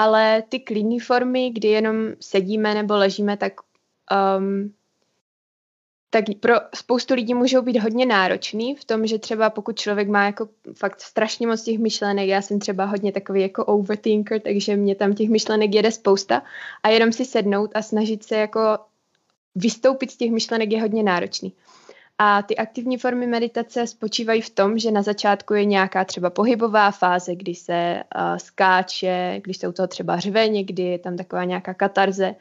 ale 0.00 0.42
ty 0.48 0.60
klidné 0.60 0.96
formy, 1.00 1.50
kdy 1.50 1.68
jenom 1.68 1.96
sedíme 2.20 2.74
nebo 2.74 2.96
ležíme, 2.96 3.36
tak 3.36 3.52
um, 4.38 4.72
tak 6.10 6.24
pro 6.40 6.54
spoustu 6.74 7.14
lidí 7.14 7.34
můžou 7.34 7.62
být 7.62 7.78
hodně 7.78 8.06
náročný 8.06 8.74
v 8.74 8.84
tom, 8.84 9.06
že 9.06 9.18
třeba 9.18 9.50
pokud 9.50 9.78
člověk 9.78 10.08
má 10.08 10.24
jako 10.24 10.48
fakt 10.76 11.00
strašně 11.00 11.46
moc 11.46 11.62
těch 11.62 11.78
myšlenek, 11.78 12.28
já 12.28 12.42
jsem 12.42 12.58
třeba 12.58 12.84
hodně 12.84 13.12
takový 13.12 13.42
jako 13.42 13.64
overthinker, 13.64 14.40
takže 14.40 14.76
mě 14.76 14.94
tam 14.94 15.14
těch 15.14 15.28
myšlenek 15.28 15.74
jede 15.74 15.92
spousta 15.92 16.42
a 16.82 16.88
jenom 16.88 17.12
si 17.12 17.24
sednout 17.24 17.70
a 17.74 17.82
snažit 17.82 18.24
se 18.24 18.36
jako 18.36 18.60
vystoupit 19.54 20.10
z 20.10 20.16
těch 20.16 20.30
myšlenek 20.30 20.72
je 20.72 20.80
hodně 20.80 21.02
náročný. 21.02 21.52
A 22.22 22.42
ty 22.42 22.56
aktivní 22.56 22.98
formy 22.98 23.26
meditace 23.26 23.86
spočívají 23.86 24.40
v 24.40 24.50
tom, 24.50 24.78
že 24.78 24.90
na 24.90 25.02
začátku 25.02 25.54
je 25.54 25.64
nějaká 25.64 26.04
třeba 26.04 26.30
pohybová 26.30 26.90
fáze, 26.90 27.34
kdy 27.34 27.54
se 27.54 28.02
uh, 28.16 28.36
skáče, 28.36 29.40
když 29.44 29.56
se 29.56 29.68
u 29.68 29.72
toho 29.72 29.86
třeba 29.86 30.18
řve 30.18 30.48
někdy, 30.48 30.82
je 30.82 30.98
tam 30.98 31.16
taková 31.16 31.44
nějaká 31.44 31.74
katarze. 31.74 32.34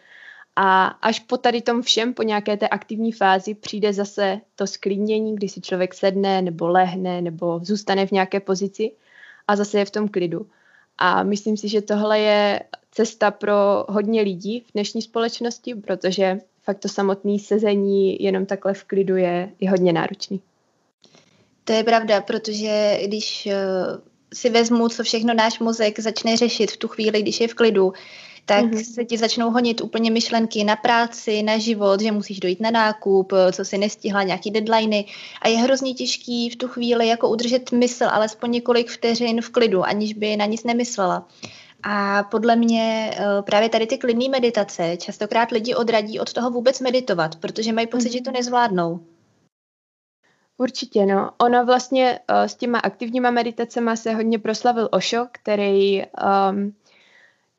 A 0.55 0.85
až 0.85 1.19
po 1.19 1.37
tady 1.37 1.61
tom 1.61 1.81
všem, 1.81 2.13
po 2.13 2.23
nějaké 2.23 2.57
té 2.57 2.67
aktivní 2.67 3.11
fázi, 3.11 3.53
přijde 3.53 3.93
zase 3.93 4.39
to 4.55 4.67
sklidnění, 4.67 5.35
kdy 5.35 5.49
si 5.49 5.61
člověk 5.61 5.93
sedne 5.93 6.41
nebo 6.41 6.67
lehne 6.67 7.21
nebo 7.21 7.59
zůstane 7.63 8.07
v 8.07 8.11
nějaké 8.11 8.39
pozici 8.39 8.91
a 9.47 9.55
zase 9.55 9.79
je 9.79 9.85
v 9.85 9.91
tom 9.91 10.07
klidu. 10.07 10.47
A 10.97 11.23
myslím 11.23 11.57
si, 11.57 11.69
že 11.69 11.81
tohle 11.81 12.19
je 12.19 12.63
cesta 12.91 13.31
pro 13.31 13.85
hodně 13.89 14.21
lidí 14.21 14.59
v 14.59 14.71
dnešní 14.73 15.01
společnosti, 15.01 15.75
protože 15.75 16.39
fakt 16.69 16.79
to 16.79 16.89
samotné 16.89 17.39
sezení 17.39 18.23
jenom 18.23 18.45
takhle 18.45 18.73
v 18.73 18.83
klidu 18.83 19.15
je, 19.15 19.49
je 19.59 19.69
hodně 19.69 19.93
náročný. 19.93 20.41
To 21.63 21.73
je 21.73 21.83
pravda, 21.83 22.21
protože 22.21 22.99
když 23.05 23.47
uh, 23.47 23.53
si 24.33 24.49
vezmu, 24.49 24.89
co 24.89 25.03
všechno 25.03 25.33
náš 25.33 25.59
mozek 25.59 25.99
začne 25.99 26.37
řešit 26.37 26.71
v 26.71 26.77
tu 26.77 26.87
chvíli, 26.87 27.21
když 27.21 27.41
je 27.41 27.47
v 27.47 27.53
klidu, 27.53 27.93
tak 28.45 28.65
mm-hmm. 28.65 28.93
se 28.93 29.05
ti 29.05 29.17
začnou 29.17 29.51
honit 29.51 29.81
úplně 29.81 30.11
myšlenky 30.11 30.63
na 30.63 30.75
práci, 30.75 31.43
na 31.43 31.57
život, 31.57 32.01
že 32.01 32.11
musíš 32.11 32.39
dojít 32.39 32.59
na 32.59 32.71
nákup, 32.71 33.33
co 33.51 33.65
si 33.65 33.77
nestihla, 33.77 34.23
nějaký 34.23 34.51
deadliny 34.51 35.05
a 35.41 35.47
je 35.47 35.57
hrozně 35.57 35.93
těžký 35.93 36.49
v 36.49 36.55
tu 36.55 36.67
chvíli 36.67 37.07
jako 37.07 37.29
udržet 37.29 37.71
mysl 37.71 38.05
alespoň 38.11 38.51
několik 38.51 38.89
vteřin 38.89 39.41
v 39.41 39.49
klidu, 39.49 39.83
aniž 39.83 40.13
by 40.13 40.37
na 40.37 40.45
nic 40.45 40.63
nemyslela. 40.63 41.27
A 41.83 42.23
podle 42.23 42.55
mě 42.55 43.11
eh, 43.13 43.41
právě 43.41 43.69
tady 43.69 43.87
ty 43.87 43.97
klidné 43.97 44.29
meditace 44.29 44.97
častokrát 44.97 45.51
lidi 45.51 45.75
odradí 45.75 46.19
od 46.19 46.33
toho 46.33 46.51
vůbec 46.51 46.79
meditovat, 46.79 47.35
protože 47.35 47.73
mají 47.73 47.87
pocit, 47.87 48.11
že 48.11 48.21
to 48.21 48.31
nezvládnou. 48.31 48.99
Určitě, 50.57 51.05
no. 51.05 51.31
Ono 51.37 51.65
vlastně 51.65 52.19
uh, 52.29 52.43
s 52.43 52.55
těma 52.55 52.79
aktivníma 52.79 53.31
meditacemi 53.31 53.97
se 53.97 54.13
hodně 54.13 54.39
proslavil 54.39 54.89
Osho, 54.91 55.27
který 55.31 56.03
um, 56.05 56.73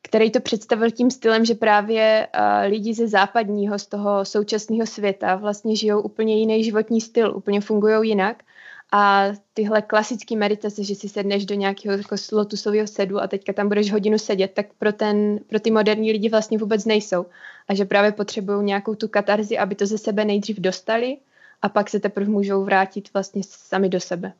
který 0.01 0.31
to 0.31 0.39
představil 0.39 0.91
tím 0.91 1.11
stylem, 1.11 1.45
že 1.45 1.55
právě 1.55 2.27
uh, 2.37 2.69
lidi 2.69 2.93
ze 2.93 3.07
západního, 3.07 3.79
z 3.79 3.87
toho 3.87 4.25
současného 4.25 4.85
světa 4.85 5.35
vlastně 5.35 5.75
žijou 5.75 6.01
úplně 6.01 6.39
jiný 6.39 6.63
životní 6.63 7.01
styl, 7.01 7.35
úplně 7.35 7.61
fungují 7.61 8.09
jinak. 8.09 8.43
A 8.91 9.27
tyhle 9.53 9.81
klasické 9.81 10.35
meditace, 10.35 10.83
že 10.83 10.95
si 10.95 11.09
sedneš 11.09 11.45
do 11.45 11.55
nějakého 11.55 11.97
jako 11.97 12.15
lotusového 12.31 12.87
sedu 12.87 13.21
a 13.21 13.27
teďka 13.27 13.53
tam 13.53 13.67
budeš 13.67 13.91
hodinu 13.91 14.17
sedět, 14.17 14.51
tak 14.53 14.65
pro, 14.73 14.93
ten, 14.93 15.39
pro 15.47 15.59
ty 15.59 15.71
moderní 15.71 16.11
lidi 16.11 16.29
vlastně 16.29 16.57
vůbec 16.57 16.85
nejsou. 16.85 17.25
A 17.67 17.73
že 17.73 17.85
právě 17.85 18.11
potřebují 18.11 18.65
nějakou 18.65 18.95
tu 18.95 19.07
katarzi, 19.07 19.57
aby 19.57 19.75
to 19.75 19.85
ze 19.85 19.97
sebe 19.97 20.25
nejdřív 20.25 20.59
dostali 20.59 21.17
a 21.61 21.69
pak 21.69 21.89
se 21.89 21.99
teprve 21.99 22.29
můžou 22.29 22.63
vrátit 22.63 23.13
vlastně 23.13 23.41
sami 23.45 23.89
do 23.89 23.99
sebe. 23.99 24.33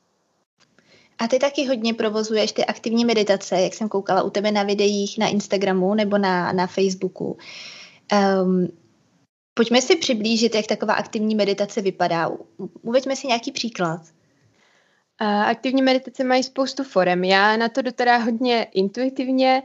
A 1.19 1.27
ty 1.27 1.39
taky 1.39 1.67
hodně 1.67 1.93
provozuješ 1.93 2.51
ty 2.51 2.65
aktivní 2.65 3.05
meditace, 3.05 3.61
jak 3.61 3.73
jsem 3.73 3.89
koukala 3.89 4.23
u 4.23 4.29
tebe 4.29 4.51
na 4.51 4.63
videích 4.63 5.17
na 5.17 5.27
Instagramu 5.27 5.93
nebo 5.93 6.17
na, 6.17 6.53
na 6.53 6.67
Facebooku. 6.67 7.37
Um, 8.43 8.67
pojďme 9.53 9.81
si 9.81 9.95
přiblížit, 9.95 10.55
jak 10.55 10.67
taková 10.67 10.93
aktivní 10.93 11.35
meditace 11.35 11.81
vypadá. 11.81 12.31
Uveďme 12.81 13.15
si 13.15 13.27
nějaký 13.27 13.51
příklad. 13.51 14.01
Aktivní 15.45 15.81
meditace 15.81 16.23
mají 16.23 16.43
spoustu 16.43 16.83
forem. 16.83 17.23
Já 17.23 17.57
na 17.57 17.69
to 17.69 17.81
teda 17.91 18.17
hodně 18.17 18.63
intuitivně, 18.63 19.63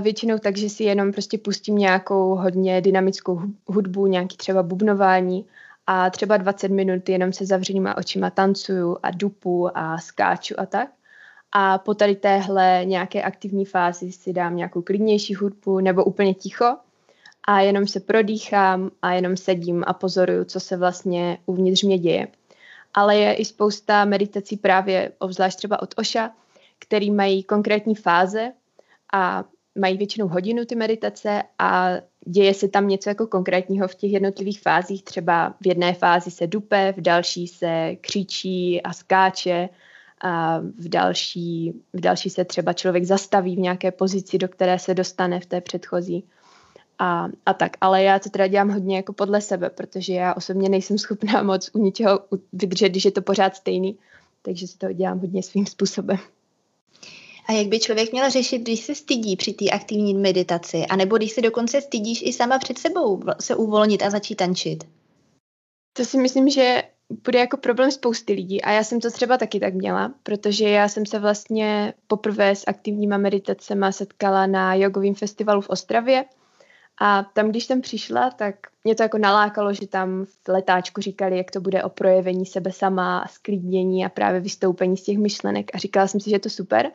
většinou 0.00 0.38
tak, 0.38 0.56
že 0.56 0.68
si 0.68 0.84
jenom 0.84 1.12
prostě 1.12 1.38
pustím 1.38 1.76
nějakou 1.76 2.34
hodně 2.34 2.80
dynamickou 2.80 3.40
hudbu, 3.66 4.06
nějaký 4.06 4.36
třeba 4.36 4.62
bubnování 4.62 5.46
a 5.86 6.10
třeba 6.10 6.36
20 6.36 6.68
minut 6.68 7.08
jenom 7.08 7.32
se 7.32 7.46
zavřenýma 7.46 7.96
očima 7.96 8.30
tancuju 8.30 8.96
a 9.02 9.10
dupu 9.10 9.78
a 9.78 9.98
skáču 9.98 10.54
a 10.58 10.66
tak. 10.66 10.88
A 11.52 11.78
po 11.78 11.94
tady 11.94 12.16
téhle 12.16 12.80
nějaké 12.84 13.22
aktivní 13.22 13.64
fázi 13.64 14.12
si 14.12 14.32
dám 14.32 14.56
nějakou 14.56 14.82
klidnější 14.82 15.34
hudbu 15.34 15.80
nebo 15.80 16.04
úplně 16.04 16.34
ticho 16.34 16.76
a 17.44 17.60
jenom 17.60 17.86
se 17.86 18.00
prodýchám 18.00 18.90
a 19.02 19.12
jenom 19.12 19.36
sedím 19.36 19.84
a 19.86 19.92
pozoruju, 19.92 20.44
co 20.44 20.60
se 20.60 20.76
vlastně 20.76 21.38
uvnitř 21.46 21.82
mě 21.82 21.98
děje. 21.98 22.28
Ale 22.94 23.16
je 23.16 23.34
i 23.34 23.44
spousta 23.44 24.04
meditací 24.04 24.56
právě, 24.56 25.12
obzvlášť 25.18 25.58
třeba 25.58 25.82
od 25.82 25.94
Oša, 25.96 26.30
který 26.78 27.10
mají 27.10 27.42
konkrétní 27.42 27.94
fáze 27.94 28.52
a 29.12 29.44
mají 29.78 29.96
většinou 29.96 30.28
hodinu 30.28 30.64
ty 30.64 30.74
meditace 30.74 31.42
a 31.58 31.90
děje 32.26 32.54
se 32.54 32.68
tam 32.68 32.88
něco 32.88 33.08
jako 33.08 33.26
konkrétního 33.26 33.88
v 33.88 33.94
těch 33.94 34.12
jednotlivých 34.12 34.60
fázích. 34.60 35.04
Třeba 35.04 35.54
v 35.60 35.66
jedné 35.66 35.94
fázi 35.94 36.30
se 36.30 36.46
dupe, 36.46 36.94
v 36.96 37.00
další 37.00 37.48
se 37.48 37.96
křičí 38.00 38.82
a 38.82 38.92
skáče, 38.92 39.68
a 40.24 40.58
v 40.58 40.88
další, 40.88 41.72
v 41.92 42.00
další 42.00 42.30
se 42.30 42.44
třeba 42.44 42.72
člověk 42.72 43.04
zastaví 43.04 43.56
v 43.56 43.58
nějaké 43.58 43.90
pozici, 43.90 44.38
do 44.38 44.48
které 44.48 44.78
se 44.78 44.94
dostane 44.94 45.40
v 45.40 45.46
té 45.46 45.60
předchozí. 45.60 46.24
A, 46.98 47.28
a 47.46 47.54
tak, 47.54 47.76
ale 47.80 48.02
já 48.02 48.18
to 48.18 48.30
teda 48.30 48.46
dělám 48.46 48.70
hodně 48.70 48.96
jako 48.96 49.12
podle 49.12 49.40
sebe, 49.40 49.70
protože 49.70 50.12
já 50.12 50.34
osobně 50.34 50.68
nejsem 50.68 50.98
schopná 50.98 51.42
moc 51.42 51.70
u 51.72 51.78
ničeho 51.78 52.20
vydržet, 52.52 52.88
když 52.88 53.04
je 53.04 53.10
to 53.10 53.22
pořád 53.22 53.56
stejný, 53.56 53.98
takže 54.42 54.66
si 54.66 54.78
to 54.78 54.92
dělám 54.92 55.20
hodně 55.20 55.42
svým 55.42 55.66
způsobem. 55.66 56.18
A 57.46 57.52
jak 57.52 57.66
by 57.66 57.80
člověk 57.80 58.12
měl 58.12 58.30
řešit, 58.30 58.58
když 58.58 58.80
se 58.80 58.94
stydí 58.94 59.36
při 59.36 59.52
té 59.52 59.70
aktivní 59.70 60.14
meditaci, 60.14 60.86
anebo 60.86 61.16
když 61.16 61.32
se 61.32 61.42
dokonce 61.42 61.80
stydíš 61.80 62.22
i 62.22 62.32
sama 62.32 62.58
před 62.58 62.78
sebou 62.78 63.22
se 63.40 63.54
uvolnit 63.54 64.02
a 64.02 64.10
začít 64.10 64.34
tančit? 64.34 64.84
To 65.92 66.04
si 66.04 66.18
myslím, 66.18 66.48
že 66.48 66.82
bude 67.24 67.38
jako 67.38 67.56
problém 67.56 67.90
spousty 67.90 68.32
lidí 68.32 68.62
a 68.62 68.70
já 68.70 68.84
jsem 68.84 69.00
to 69.00 69.10
třeba 69.10 69.38
taky 69.38 69.60
tak 69.60 69.74
měla, 69.74 70.14
protože 70.22 70.68
já 70.68 70.88
jsem 70.88 71.06
se 71.06 71.18
vlastně 71.18 71.94
poprvé 72.06 72.56
s 72.56 72.64
aktivníma 72.66 73.16
meditacemi 73.16 73.86
setkala 73.90 74.46
na 74.46 74.74
jogovém 74.74 75.14
festivalu 75.14 75.60
v 75.60 75.68
Ostravě 75.68 76.24
a 77.00 77.22
tam, 77.22 77.50
když 77.50 77.64
jsem 77.64 77.80
přišla, 77.80 78.30
tak 78.30 78.54
mě 78.84 78.94
to 78.94 79.02
jako 79.02 79.18
nalákalo, 79.18 79.74
že 79.74 79.86
tam 79.86 80.24
v 80.24 80.48
letáčku 80.48 81.00
říkali, 81.00 81.36
jak 81.36 81.50
to 81.50 81.60
bude 81.60 81.82
o 81.82 81.88
projevení 81.88 82.46
sebe 82.46 82.72
sama 82.72 83.26
sklidnění 83.30 84.04
a 84.04 84.08
právě 84.08 84.40
vystoupení 84.40 84.96
z 84.96 85.02
těch 85.02 85.18
myšlenek 85.18 85.70
a 85.74 85.78
říkala 85.78 86.06
jsem 86.06 86.20
si, 86.20 86.30
že 86.30 86.36
je 86.36 86.40
to 86.40 86.50
super. 86.50 86.90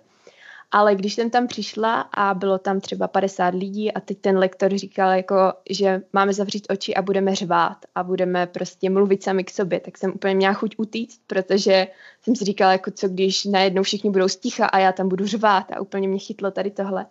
Ale 0.71 0.95
když 0.95 1.13
jsem 1.13 1.29
tam 1.29 1.47
přišla 1.47 2.01
a 2.01 2.33
bylo 2.33 2.57
tam 2.57 2.79
třeba 2.79 3.07
50 3.07 3.53
lidí 3.53 3.91
a 3.91 3.99
teď 3.99 4.17
ten 4.21 4.37
lektor 4.37 4.77
říkal, 4.77 5.11
jako, 5.11 5.35
že 5.69 6.01
máme 6.13 6.33
zavřít 6.33 6.67
oči 6.69 6.95
a 6.95 7.01
budeme 7.01 7.35
řvát 7.35 7.77
a 7.95 8.03
budeme 8.03 8.47
prostě 8.47 8.89
mluvit 8.89 9.23
sami 9.23 9.43
k 9.43 9.51
sobě, 9.51 9.79
tak 9.79 9.97
jsem 9.97 10.11
úplně 10.15 10.35
měla 10.35 10.53
chuť 10.53 10.75
utíct, 10.77 11.21
protože 11.27 11.87
jsem 12.21 12.35
si 12.35 12.45
říkala, 12.45 12.71
jako 12.71 12.91
co 12.91 13.07
když 13.07 13.45
najednou 13.45 13.83
všichni 13.83 14.09
budou 14.09 14.27
sticha 14.27 14.65
a 14.65 14.79
já 14.79 14.91
tam 14.91 15.09
budu 15.09 15.27
řvát 15.27 15.71
a 15.71 15.81
úplně 15.81 16.07
mě 16.07 16.19
chytlo 16.19 16.51
tady 16.51 16.71
tohle. 16.71 17.05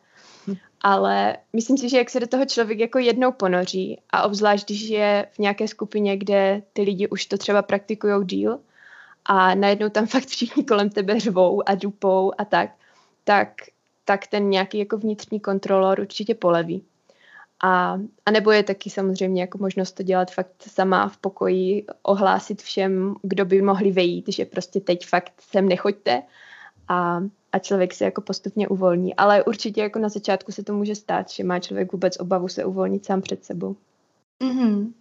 Hm. 0.47 0.55
Ale 0.81 1.37
myslím 1.53 1.79
si, 1.79 1.89
že 1.89 1.99
jak 1.99 2.11
se 2.11 2.21
do 2.21 2.27
toho 2.27 2.47
člověk 2.47 2.79
jako 2.79 2.99
jednou 2.99 3.33
ponoří 3.33 4.01
a 4.11 4.23
obzvlášť, 4.23 4.67
když 4.67 4.89
je 4.89 5.27
v 5.33 5.39
nějaké 5.39 5.69
skupině, 5.69 6.17
kde 6.17 6.63
ty 6.73 6.83
lidi 6.83 7.09
už 7.09 7.27
to 7.27 7.39
třeba 7.39 7.63
praktikují 7.63 8.27
díl 8.27 8.59
a 9.25 9.55
najednou 9.55 9.89
tam 9.89 10.07
fakt 10.15 10.27
všichni 10.27 10.65
kolem 10.65 10.91
tebe 10.91 11.21
řvou 11.21 11.69
a 11.69 11.75
dupou 11.75 12.33
a 12.39 12.45
tak, 12.45 12.71
tak, 13.29 13.49
tak 14.05 14.27
ten 14.27 14.51
nějaký 14.51 14.79
jako 14.79 14.99
vnitřní 14.99 15.41
kontrolor 15.41 16.01
určitě 16.01 16.35
poleví. 16.35 16.83
A, 17.63 18.01
a 18.27 18.31
nebo 18.31 18.51
je 18.51 18.63
taky 18.63 18.91
samozřejmě 18.91 19.41
jako 19.41 19.59
možnost 19.59 19.93
to 19.93 20.03
dělat 20.03 20.31
fakt 20.31 20.63
sama 20.67 21.09
v 21.09 21.17
pokoji, 21.17 21.85
ohlásit 22.03 22.63
všem, 22.63 23.15
kdo 23.23 23.45
by 23.45 23.63
mohli 23.63 23.93
vejít, 23.93 24.29
že 24.29 24.45
prostě 24.45 24.81
teď 24.81 25.07
fakt 25.07 25.33
sem 25.51 25.69
nechoďte 25.69 26.23
a, 26.89 27.23
a 27.53 27.59
člověk 27.59 27.95
se 27.95 28.05
jako 28.05 28.21
postupně 28.21 28.69
uvolní. 28.69 29.15
Ale 29.15 29.45
určitě 29.45 29.81
jako 29.81 29.99
na 29.99 30.09
začátku 30.09 30.53
se 30.53 30.63
to 30.65 30.75
může 30.75 30.95
stát, 30.95 31.31
že 31.31 31.45
má 31.45 31.59
člověk 31.59 31.93
vůbec 31.93 32.17
obavu 32.21 32.49
se 32.49 32.65
uvolnit 32.65 33.05
sám 33.05 33.23
před 33.23 33.45
sebou. 33.45 33.77
Mm-hmm. 34.41 34.93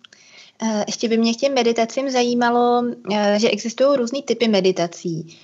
Ještě 0.87 1.09
by 1.09 1.17
mě 1.17 1.33
k 1.33 1.37
těm 1.37 1.53
meditacím 1.53 2.09
zajímalo, 2.09 2.83
eh, 3.13 3.39
že 3.39 3.49
existují 3.49 3.97
různý 3.97 4.23
typy 4.23 4.47
meditací. 4.47 5.37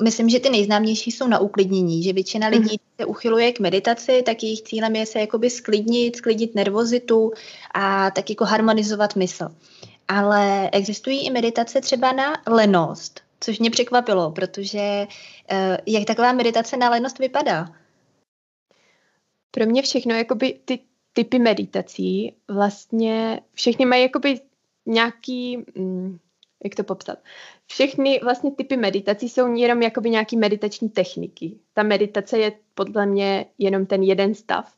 Eh, 0.00 0.04
myslím, 0.04 0.28
že 0.28 0.40
ty 0.40 0.50
nejznámější 0.50 1.10
jsou 1.10 1.28
na 1.28 1.38
uklidnění, 1.38 2.02
že 2.02 2.12
většina 2.12 2.48
lidí 2.48 2.80
se 3.00 3.06
uchyluje 3.06 3.52
k 3.52 3.60
meditaci, 3.60 4.22
tak 4.26 4.42
jejich 4.42 4.62
cílem 4.62 4.96
je 4.96 5.06
se 5.06 5.20
jakoby 5.20 5.50
sklidnit, 5.50 6.16
sklidnit 6.16 6.54
nervozitu 6.54 7.32
a 7.74 8.10
tak 8.10 8.30
jako 8.30 8.44
harmonizovat 8.44 9.16
mysl. 9.16 9.48
Ale 10.08 10.70
existují 10.70 11.26
i 11.26 11.30
meditace 11.30 11.80
třeba 11.80 12.12
na 12.12 12.42
lenost, 12.46 13.20
což 13.40 13.58
mě 13.58 13.70
překvapilo, 13.70 14.30
protože 14.30 15.06
uh, 15.52 15.76
jak 15.86 16.04
taková 16.04 16.32
meditace 16.32 16.76
na 16.76 16.90
lenost 16.90 17.18
vypadá? 17.18 17.66
Pro 19.50 19.66
mě 19.66 19.82
všechno, 19.82 20.14
jakoby 20.14 20.60
ty 20.64 20.78
typy 21.12 21.38
meditací, 21.38 22.34
vlastně 22.48 23.40
všechny 23.54 23.86
mají 23.86 24.02
jakoby 24.02 24.40
nějaký, 24.86 25.56
mm, 25.76 26.18
jak 26.64 26.74
to 26.74 26.84
popsat, 26.84 27.18
všechny 27.66 28.20
vlastně 28.22 28.50
typy 28.50 28.76
meditací 28.76 29.28
jsou 29.28 29.54
jenom 29.54 29.82
jakoby 29.82 30.10
nějaký 30.10 30.36
meditační 30.36 30.88
techniky. 30.88 31.58
Ta 31.74 31.82
meditace 31.82 32.38
je 32.38 32.52
podle 32.74 33.06
mě 33.06 33.46
jenom 33.58 33.86
ten 33.86 34.02
jeden 34.02 34.34
stav, 34.34 34.72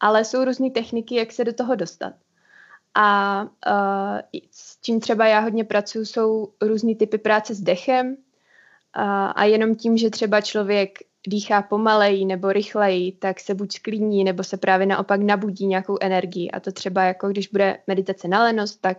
ale 0.00 0.24
jsou 0.24 0.44
různé 0.44 0.70
techniky, 0.70 1.14
jak 1.14 1.32
se 1.32 1.44
do 1.44 1.52
toho 1.52 1.74
dostat. 1.74 2.12
A 2.94 3.42
uh, 3.42 4.18
s 4.50 4.80
čím 4.80 5.00
třeba 5.00 5.26
já 5.26 5.40
hodně 5.40 5.64
pracuji, 5.64 6.06
jsou 6.06 6.52
různý 6.62 6.96
typy 6.96 7.18
práce 7.18 7.54
s 7.54 7.60
dechem 7.60 8.16
a, 8.92 9.26
a 9.26 9.44
jenom 9.44 9.74
tím, 9.74 9.96
že 9.96 10.10
třeba 10.10 10.40
člověk 10.40 10.98
dýchá 11.26 11.62
pomaleji 11.62 12.24
nebo 12.24 12.52
rychleji, 12.52 13.12
tak 13.12 13.40
se 13.40 13.54
buď 13.54 13.72
sklíní, 13.72 14.24
nebo 14.24 14.44
se 14.44 14.56
právě 14.56 14.86
naopak 14.86 15.20
nabudí 15.20 15.66
nějakou 15.66 15.98
energii. 16.00 16.50
A 16.50 16.60
to 16.60 16.72
třeba 16.72 17.02
jako 17.02 17.28
když 17.28 17.48
bude 17.48 17.78
meditace 17.86 18.28
na 18.28 18.42
lenost, 18.42 18.80
tak 18.80 18.98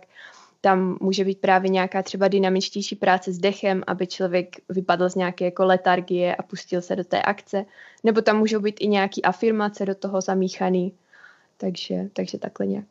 tam 0.60 0.98
může 1.00 1.24
být 1.24 1.40
právě 1.40 1.70
nějaká 1.70 2.02
třeba 2.02 2.28
dynamičtější 2.28 2.96
práce 2.96 3.32
s 3.32 3.38
dechem, 3.38 3.82
aby 3.86 4.06
člověk 4.06 4.56
vypadl 4.68 5.08
z 5.08 5.14
nějaké 5.14 5.44
jako 5.44 5.64
letargie 5.64 6.36
a 6.36 6.42
pustil 6.42 6.82
se 6.82 6.96
do 6.96 7.04
té 7.04 7.22
akce. 7.22 7.64
Nebo 8.04 8.20
tam 8.20 8.38
můžou 8.38 8.60
být 8.60 8.76
i 8.80 8.86
nějaký 8.86 9.24
afirmace 9.24 9.86
do 9.86 9.94
toho 9.94 10.20
zamíchaný. 10.20 10.92
Takže, 11.56 12.08
takže 12.12 12.38
takhle 12.38 12.66
nějak. 12.66 12.86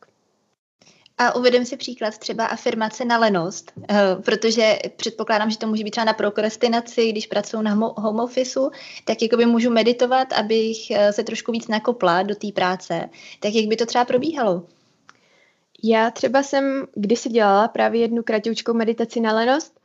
A 1.18 1.34
uvedem 1.34 1.64
si 1.64 1.76
příklad 1.76 2.18
třeba 2.18 2.46
afirmace 2.46 3.04
na 3.04 3.18
lenost, 3.18 3.72
eh, 3.90 3.96
protože 4.24 4.78
předpokládám, 4.96 5.50
že 5.50 5.58
to 5.58 5.66
může 5.66 5.84
být 5.84 5.90
třeba 5.90 6.04
na 6.04 6.12
prokrastinaci, 6.12 7.12
když 7.12 7.26
pracuji 7.26 7.62
na 7.62 7.74
home 7.74 8.20
office, 8.20 8.60
tak 9.04 9.22
jakoby 9.22 9.46
můžu 9.46 9.70
meditovat, 9.70 10.32
abych 10.32 10.90
eh, 10.90 11.12
se 11.12 11.24
trošku 11.24 11.52
víc 11.52 11.68
nakopla 11.68 12.22
do 12.22 12.34
té 12.34 12.52
práce. 12.52 13.08
Tak 13.40 13.54
jak 13.54 13.66
by 13.66 13.76
to 13.76 13.86
třeba 13.86 14.04
probíhalo? 14.04 14.62
Já 15.82 16.10
třeba 16.10 16.42
jsem 16.42 16.86
kdysi 16.94 17.28
dělala 17.28 17.68
právě 17.68 18.00
jednu 18.00 18.22
kratěvčkou 18.22 18.74
meditaci 18.74 19.20
na 19.20 19.32
lenost 19.32 19.80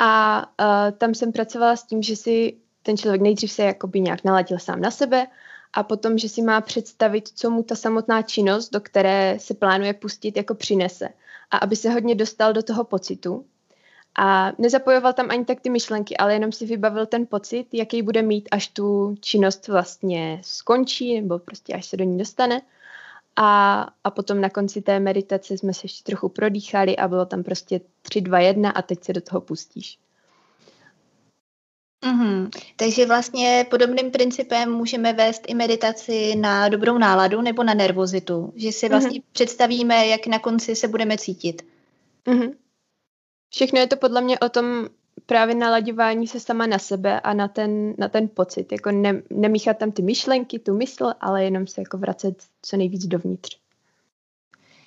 a 0.00 0.42
uh, 0.60 0.98
tam 0.98 1.14
jsem 1.14 1.32
pracovala 1.32 1.76
s 1.76 1.84
tím, 1.84 2.02
že 2.02 2.16
si 2.16 2.56
ten 2.82 2.96
člověk 2.96 3.20
nejdřív 3.22 3.52
se 3.52 3.62
jakoby 3.62 4.00
nějak 4.00 4.24
naladil 4.24 4.58
sám 4.58 4.80
na 4.80 4.90
sebe 4.90 5.26
a 5.72 5.82
potom, 5.82 6.18
že 6.18 6.28
si 6.28 6.42
má 6.42 6.60
představit, 6.60 7.28
co 7.28 7.50
mu 7.50 7.62
ta 7.62 7.74
samotná 7.74 8.22
činnost, 8.22 8.70
do 8.70 8.80
které 8.80 9.36
se 9.38 9.54
plánuje 9.54 9.94
pustit, 9.94 10.36
jako 10.36 10.54
přinese. 10.54 11.08
A 11.50 11.56
aby 11.56 11.76
se 11.76 11.90
hodně 11.90 12.14
dostal 12.14 12.52
do 12.52 12.62
toho 12.62 12.84
pocitu. 12.84 13.44
A 14.18 14.52
nezapojoval 14.58 15.12
tam 15.12 15.30
ani 15.30 15.44
tak 15.44 15.60
ty 15.60 15.70
myšlenky, 15.70 16.16
ale 16.16 16.34
jenom 16.34 16.52
si 16.52 16.66
vybavil 16.66 17.06
ten 17.06 17.26
pocit, 17.26 17.66
jaký 17.72 18.02
bude 18.02 18.22
mít, 18.22 18.48
až 18.50 18.68
tu 18.68 19.16
činnost 19.20 19.68
vlastně 19.68 20.40
skončí, 20.42 21.20
nebo 21.20 21.38
prostě 21.38 21.72
až 21.72 21.86
se 21.86 21.96
do 21.96 22.04
ní 22.04 22.18
dostane. 22.18 22.62
A, 23.36 23.82
a 24.04 24.10
potom 24.10 24.40
na 24.40 24.50
konci 24.50 24.82
té 24.82 25.00
meditace 25.00 25.58
jsme 25.58 25.74
se 25.74 25.84
ještě 25.84 26.02
trochu 26.02 26.28
prodýchali 26.28 26.96
a 26.96 27.08
bylo 27.08 27.26
tam 27.26 27.42
prostě 27.42 27.80
3, 28.02 28.20
2, 28.20 28.38
1 28.38 28.70
a 28.70 28.82
teď 28.82 29.04
se 29.04 29.12
do 29.12 29.20
toho 29.20 29.40
pustíš. 29.40 29.98
Mm-hmm. 32.02 32.50
Takže 32.76 33.06
vlastně 33.06 33.66
podobným 33.70 34.10
principem 34.10 34.72
můžeme 34.72 35.12
vést 35.12 35.42
i 35.46 35.54
meditaci 35.54 36.36
na 36.36 36.68
dobrou 36.68 36.98
náladu 36.98 37.40
nebo 37.40 37.64
na 37.64 37.74
nervozitu, 37.74 38.52
že 38.56 38.72
si 38.72 38.88
vlastně 38.88 39.20
mm-hmm. 39.20 39.32
představíme, 39.32 40.06
jak 40.06 40.26
na 40.26 40.38
konci 40.38 40.76
se 40.76 40.88
budeme 40.88 41.18
cítit. 41.18 41.62
Mm-hmm. 42.26 42.54
Všechno 43.50 43.80
je 43.80 43.86
to 43.86 43.96
podle 43.96 44.20
mě 44.20 44.38
o 44.38 44.48
tom 44.48 44.88
právě 45.26 45.54
nalaďování 45.54 46.26
se 46.26 46.40
sama 46.40 46.66
na 46.66 46.78
sebe 46.78 47.20
a 47.20 47.34
na 47.34 47.48
ten, 47.48 47.94
na 47.98 48.08
ten 48.08 48.28
pocit. 48.28 48.72
Jako 48.72 48.90
ne, 48.90 49.22
nemíchat 49.30 49.78
tam 49.78 49.92
ty 49.92 50.02
myšlenky, 50.02 50.58
tu 50.58 50.76
mysl, 50.76 51.12
ale 51.20 51.44
jenom 51.44 51.66
se 51.66 51.80
jako 51.80 51.98
vracet 51.98 52.34
co 52.62 52.76
nejvíc 52.76 53.06
dovnitř. 53.06 53.58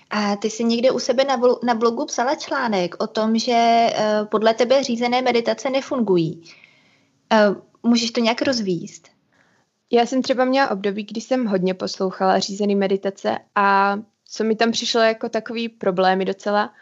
A 0.09 0.35
ty 0.35 0.49
jsi 0.49 0.63
někde 0.63 0.91
u 0.91 0.99
sebe 0.99 1.23
na, 1.23 1.41
na 1.63 1.73
blogu 1.73 2.05
psala 2.05 2.35
článek 2.35 2.95
o 2.99 3.07
tom, 3.07 3.37
že 3.37 3.87
uh, 3.89 4.27
podle 4.27 4.53
tebe 4.53 4.83
řízené 4.83 5.21
meditace 5.21 5.69
nefungují. 5.69 6.43
Uh, 7.31 7.55
můžeš 7.83 8.11
to 8.11 8.19
nějak 8.19 8.41
rozvíst? 8.41 9.07
Já 9.91 10.05
jsem 10.05 10.21
třeba 10.21 10.45
měla 10.45 10.71
období, 10.71 11.03
kdy 11.03 11.21
jsem 11.21 11.45
hodně 11.45 11.73
poslouchala 11.73 12.39
řízený 12.39 12.75
meditace 12.75 13.37
a 13.55 13.97
co 14.27 14.43
mi 14.43 14.55
tam 14.55 14.71
přišlo 14.71 15.01
jako 15.01 15.29
takový 15.29 15.69
problémy 15.69 16.25
docela, 16.25 16.73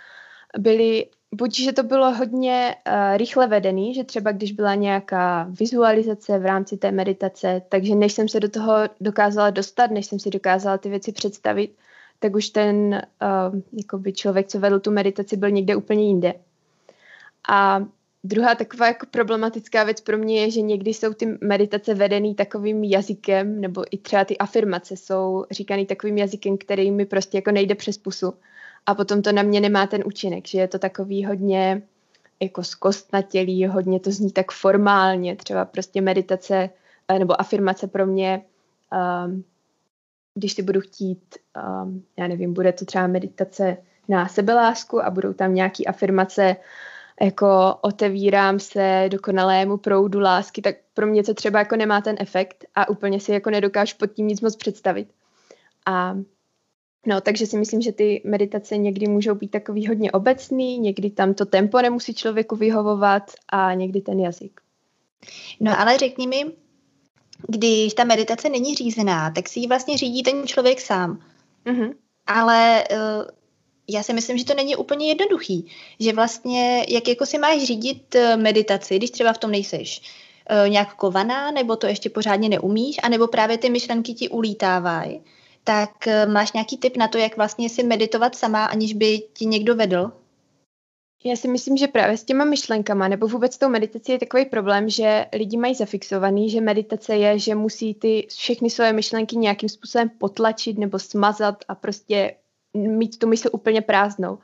byly 0.57 1.05
buď, 1.33 1.59
že 1.59 1.73
to 1.73 1.83
bylo 1.83 2.13
hodně 2.13 2.75
uh, 2.87 3.17
rychle 3.17 3.47
vedený, 3.47 3.93
že 3.93 4.03
třeba 4.03 4.31
když 4.31 4.51
byla 4.51 4.75
nějaká 4.75 5.47
vizualizace 5.49 6.39
v 6.39 6.45
rámci 6.45 6.77
té 6.77 6.91
meditace, 6.91 7.61
takže 7.69 7.95
než 7.95 8.13
jsem 8.13 8.29
se 8.29 8.39
do 8.39 8.49
toho 8.49 8.73
dokázala 9.01 9.49
dostat, 9.49 9.91
než 9.91 10.05
jsem 10.05 10.19
si 10.19 10.29
dokázala 10.29 10.77
ty 10.77 10.89
věci 10.89 11.11
představit, 11.11 11.75
tak 12.19 12.35
už 12.35 12.49
ten 12.49 13.01
uh, 13.21 13.59
jakoby 13.73 14.13
člověk, 14.13 14.47
co 14.47 14.59
vedl 14.59 14.79
tu 14.79 14.91
meditaci, 14.91 15.37
byl 15.37 15.51
někde 15.51 15.75
úplně 15.75 16.07
jinde. 16.07 16.33
A 17.49 17.85
druhá 18.23 18.55
taková 18.55 18.87
jako 18.87 19.05
problematická 19.11 19.83
věc 19.83 20.01
pro 20.01 20.17
mě 20.17 20.41
je, 20.41 20.51
že 20.51 20.61
někdy 20.61 20.93
jsou 20.93 21.13
ty 21.13 21.37
meditace 21.41 21.93
vedený 21.93 22.35
takovým 22.35 22.83
jazykem, 22.83 23.61
nebo 23.61 23.83
i 23.91 23.97
třeba 23.97 24.25
ty 24.25 24.37
afirmace 24.37 24.97
jsou 24.97 25.45
říkaný 25.51 25.85
takovým 25.85 26.17
jazykem, 26.17 26.57
který 26.57 26.91
mi 26.91 27.05
prostě 27.05 27.37
jako 27.37 27.51
nejde 27.51 27.75
přes 27.75 27.97
pusu 27.97 28.33
a 28.85 28.95
potom 28.95 29.21
to 29.21 29.31
na 29.31 29.41
mě 29.41 29.61
nemá 29.61 29.87
ten 29.87 30.03
účinek, 30.05 30.47
že 30.47 30.59
je 30.59 30.67
to 30.67 30.79
takový 30.79 31.25
hodně 31.25 31.81
jako 32.41 32.63
zkostnatělý, 32.63 33.67
hodně 33.67 33.99
to 33.99 34.11
zní 34.11 34.31
tak 34.31 34.51
formálně, 34.51 35.35
třeba 35.35 35.65
prostě 35.65 36.01
meditace 36.01 36.69
eh, 37.07 37.19
nebo 37.19 37.41
afirmace 37.41 37.87
pro 37.87 38.05
mě, 38.05 38.41
um, 39.25 39.43
když 40.35 40.53
si 40.53 40.63
budu 40.63 40.81
chtít, 40.81 41.37
um, 41.83 42.03
já 42.17 42.27
nevím, 42.27 42.53
bude 42.53 42.73
to 42.73 42.85
třeba 42.85 43.07
meditace 43.07 43.77
na 44.09 44.27
sebelásku 44.27 45.05
a 45.05 45.09
budou 45.09 45.33
tam 45.33 45.55
nějaký 45.55 45.87
afirmace, 45.87 46.55
jako 47.21 47.75
otevírám 47.81 48.59
se 48.59 49.05
dokonalému 49.11 49.77
proudu 49.77 50.19
lásky, 50.19 50.61
tak 50.61 50.75
pro 50.93 51.07
mě 51.07 51.23
to 51.23 51.33
třeba 51.33 51.59
jako 51.59 51.75
nemá 51.75 52.01
ten 52.01 52.15
efekt 52.19 52.65
a 52.75 52.89
úplně 52.89 53.19
si 53.19 53.31
jako 53.31 53.49
nedokážu 53.49 53.95
pod 53.99 54.07
tím 54.07 54.27
nic 54.27 54.41
moc 54.41 54.55
představit. 54.55 55.07
A 55.85 56.17
No, 57.05 57.21
takže 57.21 57.45
si 57.45 57.57
myslím, 57.57 57.81
že 57.81 57.91
ty 57.91 58.21
meditace 58.25 58.77
někdy 58.77 59.07
můžou 59.07 59.35
být 59.35 59.51
takový 59.51 59.87
hodně 59.87 60.11
obecný, 60.11 60.77
někdy 60.79 61.09
tam 61.09 61.33
to 61.33 61.45
tempo 61.45 61.81
nemusí 61.81 62.13
člověku 62.13 62.55
vyhovovat 62.55 63.31
a 63.49 63.73
někdy 63.73 64.01
ten 64.01 64.19
jazyk. 64.19 64.61
No 65.59 65.79
ale 65.79 65.97
řekni 65.97 66.27
mi, 66.27 66.45
když 67.47 67.93
ta 67.93 68.03
meditace 68.03 68.49
není 68.49 68.75
řízená, 68.75 69.31
tak 69.31 69.49
si 69.49 69.59
ji 69.59 69.67
vlastně 69.67 69.97
řídí 69.97 70.23
ten 70.23 70.47
člověk 70.47 70.81
sám. 70.81 71.19
Mm-hmm. 71.65 71.93
Ale 72.27 72.83
uh, 72.91 72.97
já 73.89 74.03
si 74.03 74.13
myslím, 74.13 74.37
že 74.37 74.45
to 74.45 74.53
není 74.53 74.75
úplně 74.75 75.07
jednoduchý. 75.07 75.71
Že 75.99 76.13
vlastně, 76.13 76.85
jak 76.89 77.07
jako 77.07 77.25
si 77.25 77.37
máš 77.37 77.63
řídit 77.63 78.15
uh, 78.15 78.41
meditaci, 78.41 78.97
když 78.97 79.11
třeba 79.11 79.33
v 79.33 79.37
tom 79.37 79.51
nejseš 79.51 80.01
uh, 80.01 80.69
nějak 80.69 80.95
kovaná, 80.95 81.51
nebo 81.51 81.75
to 81.75 81.87
ještě 81.87 82.09
pořádně 82.09 82.49
neumíš, 82.49 82.95
anebo 83.03 83.27
právě 83.27 83.57
ty 83.57 83.69
myšlenky 83.69 84.13
ti 84.13 84.29
ulítávají 84.29 85.21
tak 85.63 86.07
eh, 86.07 86.25
máš 86.25 86.53
nějaký 86.53 86.77
tip 86.77 86.97
na 86.97 87.07
to, 87.07 87.17
jak 87.17 87.37
vlastně 87.37 87.69
si 87.69 87.83
meditovat 87.83 88.35
sama, 88.35 88.65
aniž 88.65 88.93
by 88.93 89.19
ti 89.33 89.45
někdo 89.45 89.75
vedl? 89.75 90.11
Já 91.25 91.35
si 91.35 91.47
myslím, 91.47 91.77
že 91.77 91.87
právě 91.87 92.17
s 92.17 92.23
těma 92.23 92.45
myšlenkama 92.45 93.07
nebo 93.07 93.27
vůbec 93.27 93.57
tou 93.57 93.69
meditací 93.69 94.11
je 94.11 94.19
takový 94.19 94.45
problém, 94.45 94.89
že 94.89 95.25
lidi 95.33 95.57
mají 95.57 95.75
zafixovaný, 95.75 96.49
že 96.49 96.61
meditace 96.61 97.15
je, 97.15 97.39
že 97.39 97.55
musí 97.55 97.93
ty 97.93 98.27
všechny 98.29 98.69
své 98.69 98.93
myšlenky 98.93 99.37
nějakým 99.37 99.69
způsobem 99.69 100.09
potlačit 100.09 100.77
nebo 100.77 100.99
smazat 100.99 101.55
a 101.67 101.75
prostě 101.75 102.35
mít 102.73 103.19
tu 103.19 103.27
mysl 103.27 103.49
úplně 103.51 103.81
prázdnou. 103.81 104.37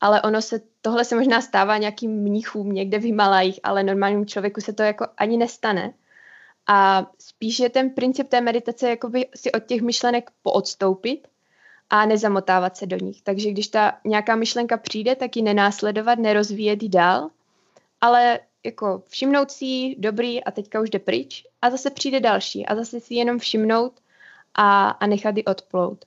Ale 0.00 0.22
ono 0.22 0.42
se, 0.42 0.60
tohle 0.80 1.04
se 1.04 1.16
možná 1.16 1.40
stává 1.40 1.78
nějakým 1.78 2.10
mnichům 2.10 2.72
někde 2.72 2.98
v 2.98 3.02
Himalajích, 3.02 3.60
ale 3.62 3.82
normálnímu 3.82 4.24
člověku 4.24 4.60
se 4.60 4.72
to 4.72 4.82
jako 4.82 5.06
ani 5.16 5.36
nestane. 5.36 5.94
A 6.68 7.06
spíš 7.18 7.58
je 7.58 7.70
ten 7.70 7.90
princip 7.90 8.28
té 8.28 8.40
meditace 8.40 8.90
jakoby 8.90 9.28
si 9.34 9.52
od 9.52 9.66
těch 9.66 9.82
myšlenek 9.82 10.30
poodstoupit 10.42 11.28
a 11.90 12.06
nezamotávat 12.06 12.76
se 12.76 12.86
do 12.86 12.96
nich. 12.96 13.22
Takže 13.22 13.50
když 13.50 13.68
ta 13.68 13.98
nějaká 14.04 14.36
myšlenka 14.36 14.76
přijde, 14.76 15.16
tak 15.16 15.36
ji 15.36 15.42
nenásledovat, 15.42 16.18
nerozvíjet 16.18 16.82
ji 16.82 16.88
dál, 16.88 17.30
ale 18.00 18.40
jako 18.64 19.02
všimnout 19.06 19.50
si 19.50 19.96
dobrý 19.98 20.44
a 20.44 20.50
teďka 20.50 20.80
už 20.80 20.90
jde 20.90 20.98
pryč 20.98 21.44
a 21.62 21.70
zase 21.70 21.90
přijde 21.90 22.20
další 22.20 22.66
a 22.66 22.74
zase 22.74 23.00
si 23.00 23.14
jenom 23.14 23.38
všimnout 23.38 23.92
a, 24.54 24.88
a 24.88 25.06
nechat 25.06 25.36
ji 25.36 25.44
odplout. 25.44 26.04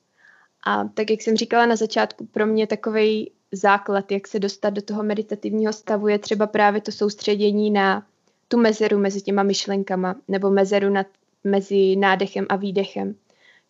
A 0.65 0.83
tak, 0.83 1.09
jak 1.09 1.21
jsem 1.21 1.37
říkala 1.37 1.65
na 1.65 1.75
začátku, 1.75 2.25
pro 2.25 2.45
mě 2.45 2.67
takový 2.67 3.31
základ, 3.51 4.11
jak 4.11 4.27
se 4.27 4.39
dostat 4.39 4.69
do 4.69 4.81
toho 4.81 5.03
meditativního 5.03 5.73
stavu, 5.73 6.07
je 6.07 6.19
třeba 6.19 6.47
právě 6.47 6.81
to 6.81 6.91
soustředění 6.91 7.71
na 7.71 8.05
tu 8.51 8.57
mezeru 8.57 8.99
mezi 8.99 9.21
těma 9.21 9.43
myšlenkama 9.43 10.15
nebo 10.27 10.49
mezeru 10.49 10.89
nad, 10.89 11.07
mezi 11.43 11.95
nádechem 11.95 12.45
a 12.49 12.55
výdechem. 12.55 13.15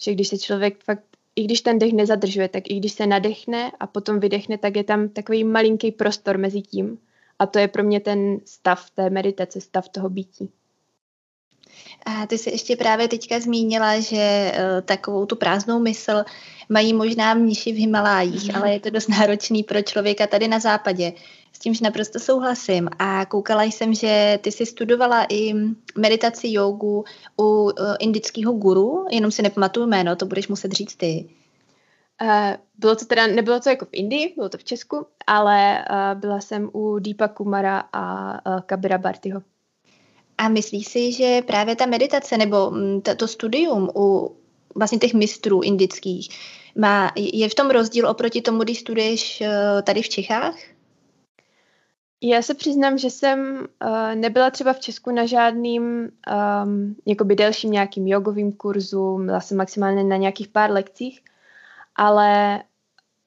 Že 0.01 0.13
když 0.13 0.27
se 0.27 0.37
člověk 0.37 0.83
fakt, 0.83 1.03
i 1.35 1.43
když 1.43 1.61
ten 1.61 1.79
dech 1.79 1.93
nezadržuje, 1.93 2.47
tak 2.49 2.63
i 2.69 2.75
když 2.75 2.91
se 2.91 3.07
nadechne 3.07 3.71
a 3.79 3.87
potom 3.87 4.19
vydechne, 4.19 4.57
tak 4.57 4.75
je 4.75 4.83
tam 4.83 5.09
takový 5.09 5.43
malinký 5.43 5.91
prostor 5.91 6.37
mezi 6.37 6.61
tím. 6.61 6.97
A 7.39 7.45
to 7.45 7.59
je 7.59 7.67
pro 7.67 7.83
mě 7.83 7.99
ten 7.99 8.39
stav 8.45 8.89
té 8.89 9.09
meditace, 9.09 9.61
stav 9.61 9.89
toho 9.89 10.09
bytí. 10.09 10.49
A 12.05 12.27
ty 12.27 12.37
jsi 12.37 12.49
ještě 12.49 12.75
právě 12.75 13.07
teďka 13.07 13.39
zmínila, 13.39 13.99
že 13.99 14.51
uh, 14.55 14.81
takovou 14.81 15.25
tu 15.25 15.35
prázdnou 15.35 15.79
mysl 15.79 16.23
mají 16.69 16.93
možná 16.93 17.33
mniši 17.33 17.71
v 17.71 17.75
Himalájích, 17.75 18.49
mm. 18.49 18.55
ale 18.55 18.73
je 18.73 18.79
to 18.79 18.89
dost 18.89 19.07
náročný 19.07 19.63
pro 19.63 19.81
člověka 19.81 20.27
tady 20.27 20.47
na 20.47 20.59
západě. 20.59 21.13
S 21.53 21.59
tímž 21.59 21.79
naprosto 21.79 22.19
souhlasím. 22.19 22.89
A 22.99 23.25
koukala 23.25 23.63
jsem, 23.63 23.93
že 23.93 24.39
ty 24.41 24.51
jsi 24.51 24.65
studovala 24.65 25.25
i 25.29 25.53
meditaci 25.97 26.47
jogu 26.51 27.03
u 27.39 27.43
uh, 27.43 27.71
indického 27.99 28.53
guru, 28.53 29.05
jenom 29.11 29.31
si 29.31 29.41
nepamatuju 29.41 29.87
jméno, 29.87 30.15
to 30.15 30.25
budeš 30.25 30.47
muset 30.47 30.71
říct 30.71 30.95
ty. 30.95 31.29
Uh, 32.21 32.27
bylo 32.77 32.95
to 32.95 33.05
teda, 33.05 33.27
nebylo 33.27 33.59
to 33.59 33.69
jako 33.69 33.85
v 33.85 33.89
Indii, 33.91 34.33
bylo 34.35 34.49
to 34.49 34.57
v 34.57 34.63
Česku, 34.63 35.05
ale 35.27 35.85
uh, 35.89 36.19
byla 36.19 36.41
jsem 36.41 36.69
u 36.73 36.99
Deepa 36.99 37.27
Kumara 37.27 37.83
a 37.93 38.33
uh, 38.49 38.61
Kabira 38.61 38.97
Bartyho. 38.97 39.41
A 40.37 40.49
myslíš 40.49 40.87
si, 40.87 41.11
že 41.11 41.41
právě 41.47 41.75
ta 41.75 41.85
meditace 41.85 42.37
nebo 42.37 42.71
mm, 42.71 43.01
to 43.01 43.27
studium 43.27 43.89
u 43.95 44.35
vlastně 44.75 44.99
těch 44.99 45.13
mistrů 45.13 45.61
indických 45.61 46.29
má, 46.75 47.11
je 47.15 47.49
v 47.49 47.55
tom 47.55 47.69
rozdíl 47.69 48.09
oproti 48.09 48.41
tomu, 48.41 48.63
když 48.63 48.79
studuješ 48.79 49.43
tady 49.83 50.01
v 50.01 50.09
Čechách? 50.09 50.55
Já 52.23 52.41
se 52.41 52.53
přiznám, 52.53 52.97
že 52.97 53.09
jsem 53.09 53.67
uh, 53.85 54.15
nebyla 54.15 54.49
třeba 54.49 54.73
v 54.73 54.79
Česku 54.79 55.11
na 55.11 55.25
žádným 55.25 55.83
um, 55.83 56.95
jakoby 57.05 57.35
delším 57.35 57.71
nějakým 57.71 58.07
jogovým 58.07 58.51
kurzu, 58.51 59.17
byla 59.25 59.39
jsem 59.39 59.57
maximálně 59.57 60.03
na 60.03 60.17
nějakých 60.17 60.47
pár 60.47 60.71
lekcích, 60.71 61.23
ale 61.95 62.63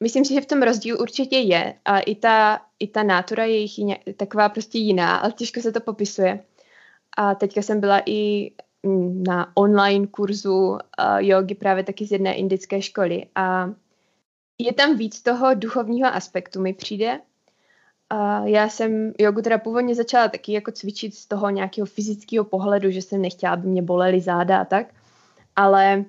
myslím 0.00 0.24
si, 0.24 0.34
že 0.34 0.40
v 0.40 0.46
tom 0.46 0.62
rozdíl 0.62 1.00
určitě 1.00 1.36
je 1.36 1.74
a 1.84 2.00
i 2.00 2.14
ta, 2.14 2.60
i 2.78 2.88
ta 2.88 3.02
nátura 3.02 3.44
je 3.44 3.56
jich 3.56 3.74
taková 4.16 4.48
prostě 4.48 4.78
jiná, 4.78 5.16
ale 5.16 5.32
těžko 5.32 5.60
se 5.60 5.72
to 5.72 5.80
popisuje. 5.80 6.44
A 7.16 7.34
teďka 7.34 7.62
jsem 7.62 7.80
byla 7.80 8.02
i 8.06 8.50
mm, 8.82 9.22
na 9.22 9.56
online 9.56 10.06
kurzu 10.06 10.68
uh, 10.68 10.78
jogy 11.18 11.54
právě 11.54 11.84
taky 11.84 12.06
z 12.06 12.12
jedné 12.12 12.34
indické 12.34 12.82
školy 12.82 13.26
a 13.34 13.70
je 14.58 14.72
tam 14.72 14.96
víc 14.96 15.22
toho 15.22 15.54
duchovního 15.54 16.08
aspektu, 16.08 16.60
mi 16.60 16.72
přijde, 16.72 17.20
a 18.10 18.44
já 18.44 18.68
jsem 18.68 19.12
jogu 19.18 19.42
teda 19.42 19.58
původně 19.58 19.94
začala 19.94 20.28
taky 20.28 20.52
jako 20.52 20.72
cvičit 20.72 21.14
z 21.14 21.26
toho 21.26 21.50
nějakého 21.50 21.86
fyzického 21.86 22.44
pohledu, 22.44 22.90
že 22.90 23.02
jsem 23.02 23.22
nechtěla, 23.22 23.52
aby 23.52 23.68
mě 23.68 23.82
bolely 23.82 24.20
záda 24.20 24.58
a 24.60 24.64
tak, 24.64 24.86
ale, 25.56 26.04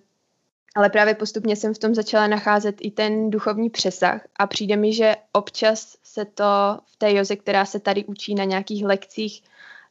ale 0.76 0.90
právě 0.90 1.16
postupně 1.16 1.56
jsem 1.56 1.74
v 1.74 1.80
tom 1.80 1.96
začala 1.96 2.28
nacházet 2.28 2.76
i 2.82 2.92
ten 2.92 3.30
duchovní 3.30 3.70
přesah 3.70 4.28
a 4.40 4.48
přijde 4.48 4.76
mi, 4.76 4.94
že 4.94 5.16
občas 5.32 5.98
se 6.04 6.26
to 6.26 6.44
v 6.86 6.96
té 6.98 7.14
joze, 7.14 7.36
která 7.36 7.66
se 7.66 7.80
tady 7.80 8.06
učí 8.06 8.36
na 8.36 8.44
nějakých 8.44 8.86
lekcích, 8.86 9.44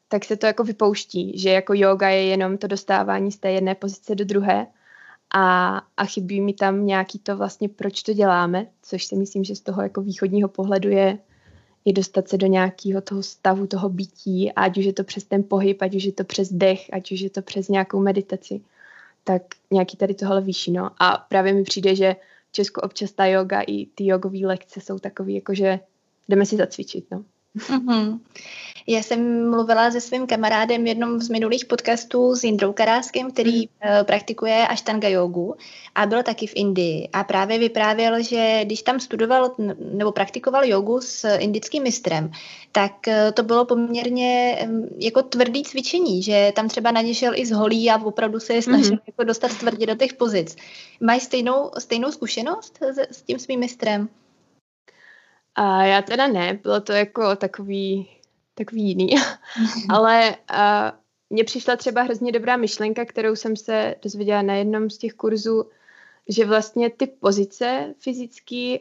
tak 0.09 0.25
se 0.25 0.37
to 0.37 0.47
jako 0.47 0.65
vypouští, 0.65 1.39
že 1.39 1.51
jako 1.51 1.75
yoga 1.75 2.09
je 2.09 2.25
jenom 2.25 2.59
to 2.59 2.67
dostávání 2.67 3.33
z 3.33 3.39
té 3.39 3.51
jedné 3.53 3.75
pozice 3.75 4.15
do 4.15 4.25
druhé 4.25 4.67
a, 5.35 5.77
a 5.97 6.05
chybí 6.05 6.41
mi 6.41 6.53
tam 6.53 6.87
nějaký 6.87 7.19
to 7.19 7.37
vlastně, 7.37 7.69
proč 7.69 8.03
to 8.03 8.13
děláme, 8.13 8.67
což 8.83 9.05
si 9.05 9.17
myslím, 9.17 9.45
že 9.45 9.57
z 9.57 9.61
toho 9.61 9.83
jako 9.83 10.01
východního 10.01 10.49
pohledu 10.49 10.89
je 10.89 11.19
je 11.85 11.93
dostat 11.93 12.29
se 12.29 12.37
do 12.39 12.47
nějakého 12.47 13.01
toho 13.01 13.23
stavu, 13.23 13.67
toho 13.67 13.89
bytí, 13.89 14.53
ať 14.53 14.79
už 14.79 14.85
je 14.85 14.93
to 14.93 15.05
přes 15.05 15.25
ten 15.25 15.43
pohyb, 15.43 15.83
ať 15.83 15.95
už 15.95 16.05
je 16.05 16.13
to 16.13 16.25
přes 16.25 16.53
dech, 16.53 16.87
ať 16.93 17.13
už 17.13 17.21
je 17.21 17.31
to 17.31 17.43
přes 17.43 17.69
nějakou 17.69 18.01
meditaci, 18.01 18.61
tak 19.25 19.43
nějaký 19.71 19.97
tady 19.97 20.15
tohle 20.15 20.41
výši, 20.41 20.71
no. 20.71 20.91
A 20.99 21.27
právě 21.29 21.53
mi 21.53 21.63
přijde, 21.63 21.97
že 21.97 22.17
v 22.49 22.53
Česku 22.53 22.81
občas 22.81 23.13
ta 23.13 23.27
yoga 23.27 23.61
i 23.67 23.87
ty 23.87 24.07
jogové 24.07 24.39
lekce 24.39 24.81
jsou 24.81 24.99
takový, 24.99 25.35
jakože 25.35 25.81
jdeme 26.29 26.47
si 26.47 26.57
zacvičit, 26.57 27.11
no. 27.11 27.25
Mm-hmm. 27.57 28.19
Já 28.87 29.03
jsem 29.03 29.51
mluvila 29.51 29.91
se 29.91 30.01
svým 30.01 30.27
kamarádem 30.27 30.87
jednom 30.87 31.21
z 31.21 31.29
minulých 31.29 31.65
podcastů 31.65 32.37
s 32.37 32.45
Jindrou 32.45 32.73
Karáskem, 32.73 33.31
který 33.31 33.61
mm. 33.61 33.67
uh, 33.67 34.07
praktikuje 34.07 34.67
Ashtanga 34.67 35.09
jogu 35.09 35.55
a 35.95 36.07
byl 36.07 36.23
taky 36.23 36.47
v 36.47 36.53
Indii. 36.55 37.09
A 37.13 37.25
právě 37.25 37.59
vyprávěl, 37.59 38.23
že 38.23 38.61
když 38.65 38.83
tam 38.83 39.01
studoval 39.01 39.55
nebo 39.93 40.13
praktikoval 40.13 40.65
jogu 40.65 41.01
s 41.01 41.37
indickým 41.37 41.83
mistrem, 41.83 42.31
tak 42.73 42.93
uh, 43.07 43.15
to 43.35 43.43
bylo 43.43 43.65
poměrně 43.65 44.59
um, 44.69 44.89
jako 44.99 45.23
tvrdý 45.23 45.63
cvičení, 45.63 46.23
že 46.23 46.53
tam 46.57 46.69
třeba 46.69 46.91
na 46.91 47.01
ně 47.01 47.15
šel 47.15 47.33
i 47.35 47.47
z 47.47 47.51
holí 47.51 47.91
a 47.91 48.05
opravdu 48.05 48.41
se 48.41 48.55
je 48.55 48.63
snažil 48.63 48.93
mm. 48.93 48.99
jako 49.07 49.25
dostat 49.25 49.59
tvrdě 49.59 49.87
do 49.87 49.95
těch 49.95 50.15
pozic. 50.15 50.57
Máš 51.01 51.23
stejnou, 51.23 51.71
stejnou 51.79 52.13
zkušenost 52.13 52.79
s, 52.83 52.99
s 52.99 53.23
tím 53.23 53.39
svým 53.39 53.61
mistrem? 53.61 54.09
A 55.55 55.85
já 55.85 56.03
teda 56.03 56.27
ne, 56.27 56.59
bylo 56.63 56.81
to 56.81 56.93
jako 56.93 57.37
takový, 57.37 58.09
takový 58.55 58.83
jiný. 58.83 59.15
Ale 59.91 60.37
a, 60.49 60.93
mně 61.31 61.45
přišla 61.45 61.77
třeba 61.77 62.03
hrozně 62.03 62.33
dobrá 62.33 62.57
myšlenka, 62.57 63.05
kterou 63.05 63.37
jsem 63.37 63.57
se 63.57 63.95
dozvěděla 64.03 64.43
na 64.43 64.55
jednom 64.55 64.91
z 64.91 64.99
těch 64.99 65.13
kurzů, 65.13 65.71
že 66.29 66.47
vlastně 66.47 66.91
ty 66.91 67.07
pozice 67.07 67.95
fyzické 67.99 68.77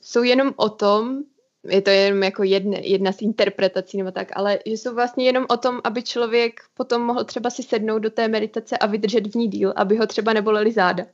jsou 0.00 0.22
jenom 0.22 0.54
o 0.56 0.68
tom, 0.68 1.22
je 1.64 1.82
to 1.82 1.90
jenom 1.90 2.22
jako 2.22 2.42
jedna, 2.42 2.78
jedna 2.80 3.12
z 3.12 3.22
interpretací 3.22 3.98
nebo 3.98 4.10
tak, 4.10 4.28
ale 4.36 4.58
že 4.66 4.72
jsou 4.72 4.94
vlastně 4.94 5.24
jenom 5.24 5.46
o 5.48 5.56
tom, 5.56 5.80
aby 5.84 6.02
člověk 6.02 6.60
potom 6.74 7.02
mohl 7.02 7.24
třeba 7.24 7.50
si 7.50 7.62
sednout 7.62 7.98
do 7.98 8.10
té 8.10 8.28
meditace 8.28 8.78
a 8.78 8.86
vydržet 8.86 9.26
v 9.26 9.34
ní 9.34 9.48
díl, 9.48 9.72
aby 9.76 9.96
ho 9.96 10.06
třeba 10.06 10.32
neboleli 10.32 10.72
záda. 10.72 11.06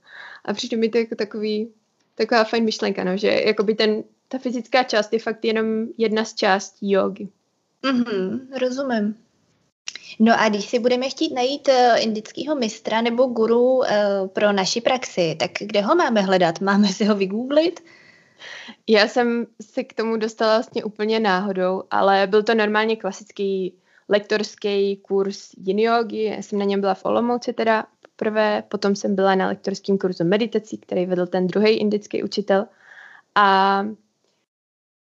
A 0.45 0.53
přijde 0.53 0.77
mi 0.77 0.89
to 0.89 0.99
jako 0.99 1.15
takový, 1.15 1.73
taková 2.15 2.45
fajn 2.45 2.65
myšlenka, 2.65 3.05
no, 3.05 3.17
že 3.17 3.29
jakoby 3.29 3.75
ten 3.75 4.05
ta 4.29 4.39
fyzická 4.39 4.83
část 4.83 5.13
je 5.13 5.19
fakt 5.19 5.45
jenom 5.45 5.87
jedna 5.99 6.25
z 6.25 6.35
částí 6.35 6.91
jogy. 6.91 7.29
Mm-hmm, 7.83 8.41
rozumím. 8.59 9.17
No 10.19 10.41
a 10.41 10.49
když 10.49 10.69
si 10.69 10.79
budeme 10.79 11.09
chtít 11.09 11.35
najít 11.35 11.69
uh, 11.69 12.03
indického 12.03 12.55
mistra 12.55 13.01
nebo 13.01 13.27
guru 13.27 13.77
uh, 13.77 13.85
pro 14.33 14.53
naši 14.53 14.81
praxi, 14.81 15.37
tak 15.39 15.51
kde 15.61 15.81
ho 15.81 15.95
máme 15.95 16.21
hledat? 16.21 16.61
Máme 16.61 16.89
si 16.89 17.05
ho 17.05 17.15
vygooglit? 17.15 17.81
Já 18.87 19.09
jsem 19.09 19.47
se 19.63 19.85
k 19.85 19.93
tomu 19.93 20.17
dostala 20.17 20.57
vlastně 20.57 20.85
úplně 20.85 21.21
náhodou, 21.21 21.83
ale 21.91 22.27
byl 22.27 22.43
to 22.43 22.55
normálně 22.55 22.97
klasický 22.97 23.75
lektorský 24.09 24.97
kurz 24.97 25.51
yin 25.59 25.79
yogi. 25.79 26.25
Já 26.25 26.43
jsem 26.43 26.59
na 26.59 26.65
něm 26.65 26.81
byla 26.81 26.95
v 26.95 27.05
Olomouci 27.05 27.53
teda 27.53 27.87
poprvé, 28.03 28.63
potom 28.69 28.97
jsem 28.97 29.15
byla 29.15 29.35
na 29.35 29.47
lektorském 29.47 29.99
kurzu 29.99 30.25
meditací, 30.25 30.79
který 30.79 31.07
vedl 31.07 31.27
ten 31.27 31.47
druhý 31.47 31.71
indický 31.71 32.23
učitel. 32.23 32.67
A 33.35 33.87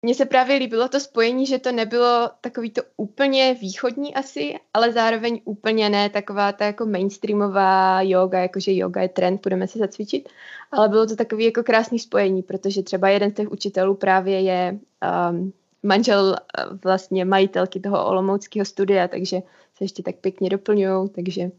mně 0.06 0.16
se 0.16 0.26
právě 0.26 0.56
líbilo 0.56 0.88
to 0.88 1.00
spojení, 1.00 1.46
že 1.46 1.60
to 1.60 1.72
nebylo 1.72 2.30
takový 2.42 2.70
to 2.70 2.82
úplně 2.98 3.58
východní 3.62 4.16
asi, 4.16 4.56
ale 4.74 4.92
zároveň 4.92 5.42
úplně 5.46 5.90
ne 5.90 6.10
taková 6.10 6.52
ta 6.52 6.66
jako 6.66 6.86
mainstreamová 6.86 8.02
yoga, 8.02 8.40
jakože 8.40 8.74
yoga 8.74 9.02
je 9.02 9.10
trend, 9.10 9.42
budeme 9.44 9.68
se 9.68 9.80
zacvičit, 9.80 10.30
ale 10.72 10.90
bylo 10.90 11.06
to 11.06 11.16
takový 11.16 11.46
jako 11.46 11.64
krásný 11.64 12.00
spojení, 12.00 12.44
protože 12.44 12.84
třeba 12.84 13.10
jeden 13.10 13.32
z 13.32 13.34
těch 13.34 13.52
učitelů 13.52 13.96
právě 13.96 14.42
je 14.42 14.78
um, 15.30 15.54
manžel 15.84 16.36
uh, 16.70 16.78
vlastně 16.84 17.26
majitelky 17.26 17.80
toho 17.80 18.06
olomouckého 18.06 18.66
studia, 18.66 19.08
takže 19.08 19.40
se 19.78 19.84
ještě 19.84 20.04
tak 20.04 20.16
pěkně 20.16 20.50
doplňují, 20.50 21.10
takže, 21.10 21.52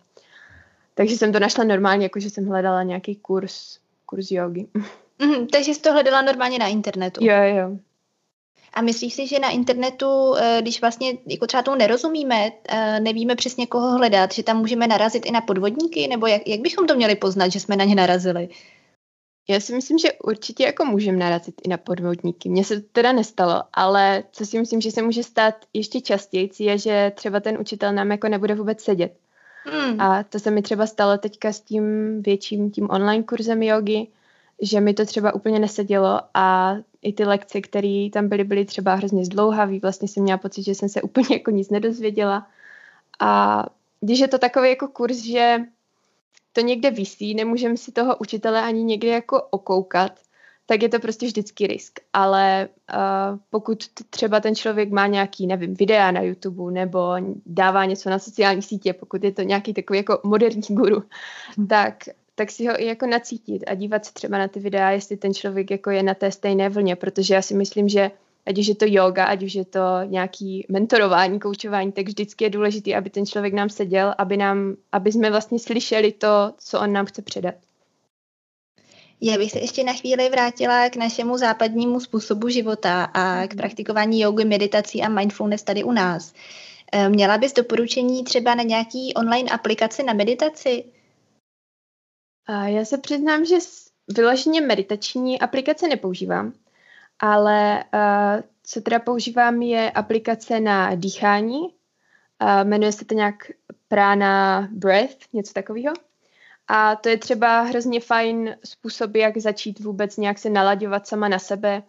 takže 0.95 1.17
jsem 1.17 1.33
to 1.33 1.41
našla 1.41 1.65
normálně, 1.65 2.05
jakože 2.05 2.31
jsem 2.31 2.47
hledala 2.47 2.83
nějaký 2.83 3.17
kurz, 3.17 3.79
kurz 4.05 4.31
jogy. 4.31 4.67
Mm, 5.19 5.47
takže 5.47 5.75
jsi 5.75 5.81
to 5.81 5.93
hledala 5.93 6.23
normálně 6.23 6.59
na 6.59 6.67
internetu. 6.67 7.25
Jo, 7.25 7.43
jo. 7.43 7.79
A 8.77 8.83
myslíš 8.83 9.15
si, 9.15 9.27
že 9.27 9.39
na 9.39 9.51
internetu, 9.51 10.37
eh, 10.37 10.59
když 10.63 10.81
vlastně 10.81 11.13
jako 11.27 11.47
třeba 11.47 11.63
tomu 11.63 11.77
nerozumíme, 11.77 12.53
eh, 12.69 13.01
nevíme 13.01 13.35
přesně 13.35 13.67
koho 13.67 13.99
hledat, 13.99 14.33
že 14.33 14.43
tam 14.43 14.59
můžeme 14.59 14.87
narazit 14.87 15.27
i 15.27 15.31
na 15.31 15.41
podvodníky, 15.41 16.09
nebo 16.09 16.27
jak, 16.27 16.49
jak 16.49 16.61
bychom 16.61 16.87
to 16.87 16.95
měli 16.95 17.17
poznat, 17.17 17.49
že 17.49 17.61
jsme 17.61 17.77
na 17.77 17.85
ně 17.85 17.95
narazili? 17.95 18.49
Já 19.49 19.61
si 19.61 19.75
myslím, 19.75 19.99
že 19.99 20.13
určitě 20.13 20.65
jako 20.65 20.85
můžeme 20.85 21.19
narazit 21.19 21.55
i 21.65 21.69
na 21.69 21.77
podvodníky. 21.77 22.49
Mně 22.49 22.65
se 22.65 22.81
to 22.81 22.87
teda 22.93 23.13
nestalo, 23.13 23.63
ale 23.73 24.25
co 24.33 24.47
si 24.47 24.59
myslím, 24.59 24.81
že 24.81 24.91
se 24.91 25.03
může 25.03 25.23
stát 25.23 25.55
ještě 25.73 26.01
častěji, 26.01 26.51
je, 26.59 26.79
že 26.79 27.13
třeba 27.15 27.41
ten 27.41 27.59
učitel 27.61 27.93
nám 27.93 28.11
jako 28.11 28.29
nebude 28.29 28.55
vůbec 28.55 28.81
sedět. 28.83 29.17
Hmm. 29.65 30.01
A 30.01 30.23
to 30.23 30.39
se 30.39 30.51
mi 30.51 30.63
třeba 30.63 30.87
stalo 30.87 31.19
teďka 31.19 31.53
s 31.53 31.61
tím 31.61 31.85
větším 32.23 32.71
tím 32.71 32.91
online 32.91 33.23
kurzem 33.23 33.63
jogy, 33.63 34.07
že 34.63 34.81
mi 34.81 34.95
to 34.95 35.05
třeba 35.05 35.35
úplně 35.35 35.59
nesedělo 35.59 36.21
a 36.35 36.77
i 37.03 37.13
ty 37.13 37.25
lekce, 37.25 37.61
které 37.61 38.09
tam 38.13 38.29
byly, 38.29 38.45
byly 38.45 38.65
třeba 38.65 38.95
hrozně 38.95 39.25
zdlouhavý. 39.25 39.81
Vlastně 39.81 40.09
jsem 40.09 40.23
měla 40.23 40.39
pocit, 40.39 40.63
že 40.63 40.75
jsem 40.75 40.89
se 40.89 41.03
úplně 41.03 41.29
jako 41.31 41.51
nic 41.51 41.71
nedozvěděla. 41.71 42.47
A 43.21 43.63
když 44.01 44.19
je 44.19 44.29
to 44.29 44.39
takový 44.39 44.69
jako 44.69 44.89
kurz, 44.89 45.17
že 45.17 45.59
to 46.53 46.61
někde 46.61 46.91
vysí, 46.91 47.35
nemůžeme 47.35 47.77
si 47.77 47.93
toho 47.93 48.17
učitele 48.17 48.63
ani 48.63 48.85
někde 48.85 49.09
jako 49.09 49.43
okoukat, 49.51 50.13
tak 50.67 50.83
je 50.83 50.89
to 50.89 50.99
prostě 50.99 51.27
vždycky 51.27 51.67
risk. 51.67 52.01
Ale 52.13 52.69
uh, 52.95 53.39
pokud 53.51 53.85
třeba 54.11 54.41
ten 54.41 54.55
člověk 54.55 54.91
má 54.91 55.07
nějaký, 55.07 55.47
nevím, 55.47 55.75
videa 55.75 56.11
na 56.11 56.21
YouTube 56.21 56.73
nebo 56.73 57.15
dává 57.47 57.85
něco 57.85 58.11
na 58.11 58.19
sociální 58.19 58.63
sítě, 58.63 58.93
pokud 58.93 59.25
je 59.25 59.33
to 59.33 59.43
nějaký 59.43 59.75
takový 59.75 59.97
jako 59.99 60.21
moderní 60.25 60.63
guru, 60.69 61.03
hmm. 61.57 61.67
tak 61.67 61.95
tak 62.37 62.51
si 62.51 62.67
ho 62.67 62.83
i 62.83 62.87
jako 62.87 63.07
nacítit 63.07 63.65
a 63.67 63.75
dívat 63.75 64.05
se 64.05 64.13
třeba 64.13 64.39
na 64.39 64.49
ty 64.49 64.61
videa, 64.61 64.91
jestli 64.91 65.17
ten 65.17 65.35
člověk 65.35 65.71
jako 65.71 65.91
je 65.91 66.03
na 66.03 66.15
té 66.15 66.33
stejné 66.33 66.69
vlně, 66.69 66.97
protože 66.97 67.35
já 67.35 67.43
si 67.43 67.55
myslím, 67.55 67.89
že 67.89 68.11
ať 68.47 68.59
už 68.59 68.67
je 68.67 68.75
to 68.75 68.85
yoga, 68.89 69.25
ať 69.25 69.43
už 69.43 69.55
je 69.55 69.65
to 69.65 69.81
nějaký 70.05 70.67
mentorování, 70.69 71.41
koučování, 71.41 71.93
tak 71.93 72.07
vždycky 72.07 72.45
je 72.45 72.51
důležité, 72.51 72.95
aby 72.95 73.11
ten 73.11 73.27
člověk 73.27 73.55
nám 73.55 73.69
seděl, 73.69 74.15
aby, 74.19 74.37
nám, 74.37 74.77
aby 74.93 75.13
jsme 75.13 75.31
vlastně 75.31 75.59
slyšeli 75.59 76.13
to, 76.13 76.53
co 76.59 76.81
on 76.81 76.93
nám 76.93 77.07
chce 77.07 77.23
předat. 77.23 77.55
Já 79.21 79.39
bych 79.39 79.51
se 79.51 79.59
ještě 79.59 79.85
na 79.85 79.93
chvíli 79.93 80.29
vrátila 80.29 80.91
k 80.91 80.97
našemu 80.97 81.39
západnímu 81.39 82.01
způsobu 82.01 82.49
života 82.49 83.05
a 83.05 83.47
k 83.47 83.51
mhm. 83.51 83.59
praktikování 83.59 84.21
jogy, 84.21 84.45
meditací 84.45 85.03
a 85.03 85.09
mindfulness 85.09 85.63
tady 85.63 85.85
u 85.85 85.93
nás. 85.93 86.33
Eh, 86.93 87.09
měla 87.09 87.39
bys 87.39 87.53
doporučení 87.53 88.25
třeba 88.25 88.55
na 88.55 88.63
nějaký 88.63 89.15
online 89.15 89.51
aplikaci 89.51 90.03
na 90.03 90.13
meditaci? 90.13 90.85
A 92.47 92.67
já 92.67 92.85
se 92.85 92.99
přiznám, 92.99 93.45
že 93.45 93.57
vyloženě 94.17 94.61
meditační 94.61 95.41
aplikace 95.41 95.89
nepoužívám, 95.89 96.53
ale 97.19 97.85
uh, 97.95 98.43
co 98.63 98.81
teda 98.81 98.99
používám 98.99 99.63
je 99.63 99.91
aplikace 99.91 100.61
na 100.61 100.95
dýchání. 100.95 101.61
Uh, 101.61 101.69
jmenuje 102.65 102.93
se 102.93 103.05
to 103.05 103.15
nějak 103.15 103.35
Prana 103.89 104.69
Breath, 104.73 105.17
něco 105.33 105.53
takového. 105.53 105.95
A 106.69 106.97
to 106.97 107.09
je 107.09 107.19
třeba 107.19 107.61
hrozně 107.61 108.01
fajn 108.01 108.57
způsob, 108.65 109.15
jak 109.15 109.37
začít 109.37 109.81
vůbec 109.81 110.17
nějak 110.17 110.39
se 110.39 110.51
nalaďovat 110.51 111.07
sama 111.07 111.29
na 111.29 111.39
sebe. 111.39 111.83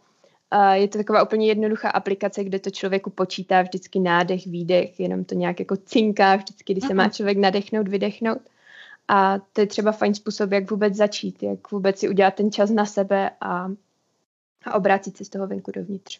Uh, 0.53 0.71
je 0.71 0.87
to 0.87 0.97
taková 0.97 1.23
úplně 1.23 1.47
jednoduchá 1.47 1.89
aplikace, 1.89 2.43
kde 2.43 2.59
to 2.59 2.69
člověku 2.69 3.09
počítá 3.09 3.61
vždycky 3.61 3.99
nádech, 3.99 4.47
výdech, 4.47 4.99
jenom 4.99 5.25
to 5.25 5.35
nějak 5.35 5.59
jako 5.59 5.77
cinká 5.77 6.35
vždycky, 6.35 6.73
když 6.73 6.87
se 6.87 6.93
má 6.93 7.09
člověk 7.09 7.37
nadechnout, 7.37 7.87
vydechnout. 7.87 8.41
A 9.07 9.39
to 9.53 9.61
je 9.61 9.67
třeba 9.67 9.91
fajn 9.91 10.13
způsob, 10.13 10.51
jak 10.51 10.71
vůbec 10.71 10.95
začít, 10.95 11.43
jak 11.43 11.71
vůbec 11.71 11.99
si 11.99 12.09
udělat 12.09 12.33
ten 12.33 12.51
čas 12.51 12.69
na 12.69 12.85
sebe 12.85 13.29
a, 13.41 13.67
a 14.65 14.73
obrátit 14.73 15.17
se 15.17 15.25
z 15.25 15.29
toho 15.29 15.47
venku 15.47 15.71
dovnitř. 15.71 16.19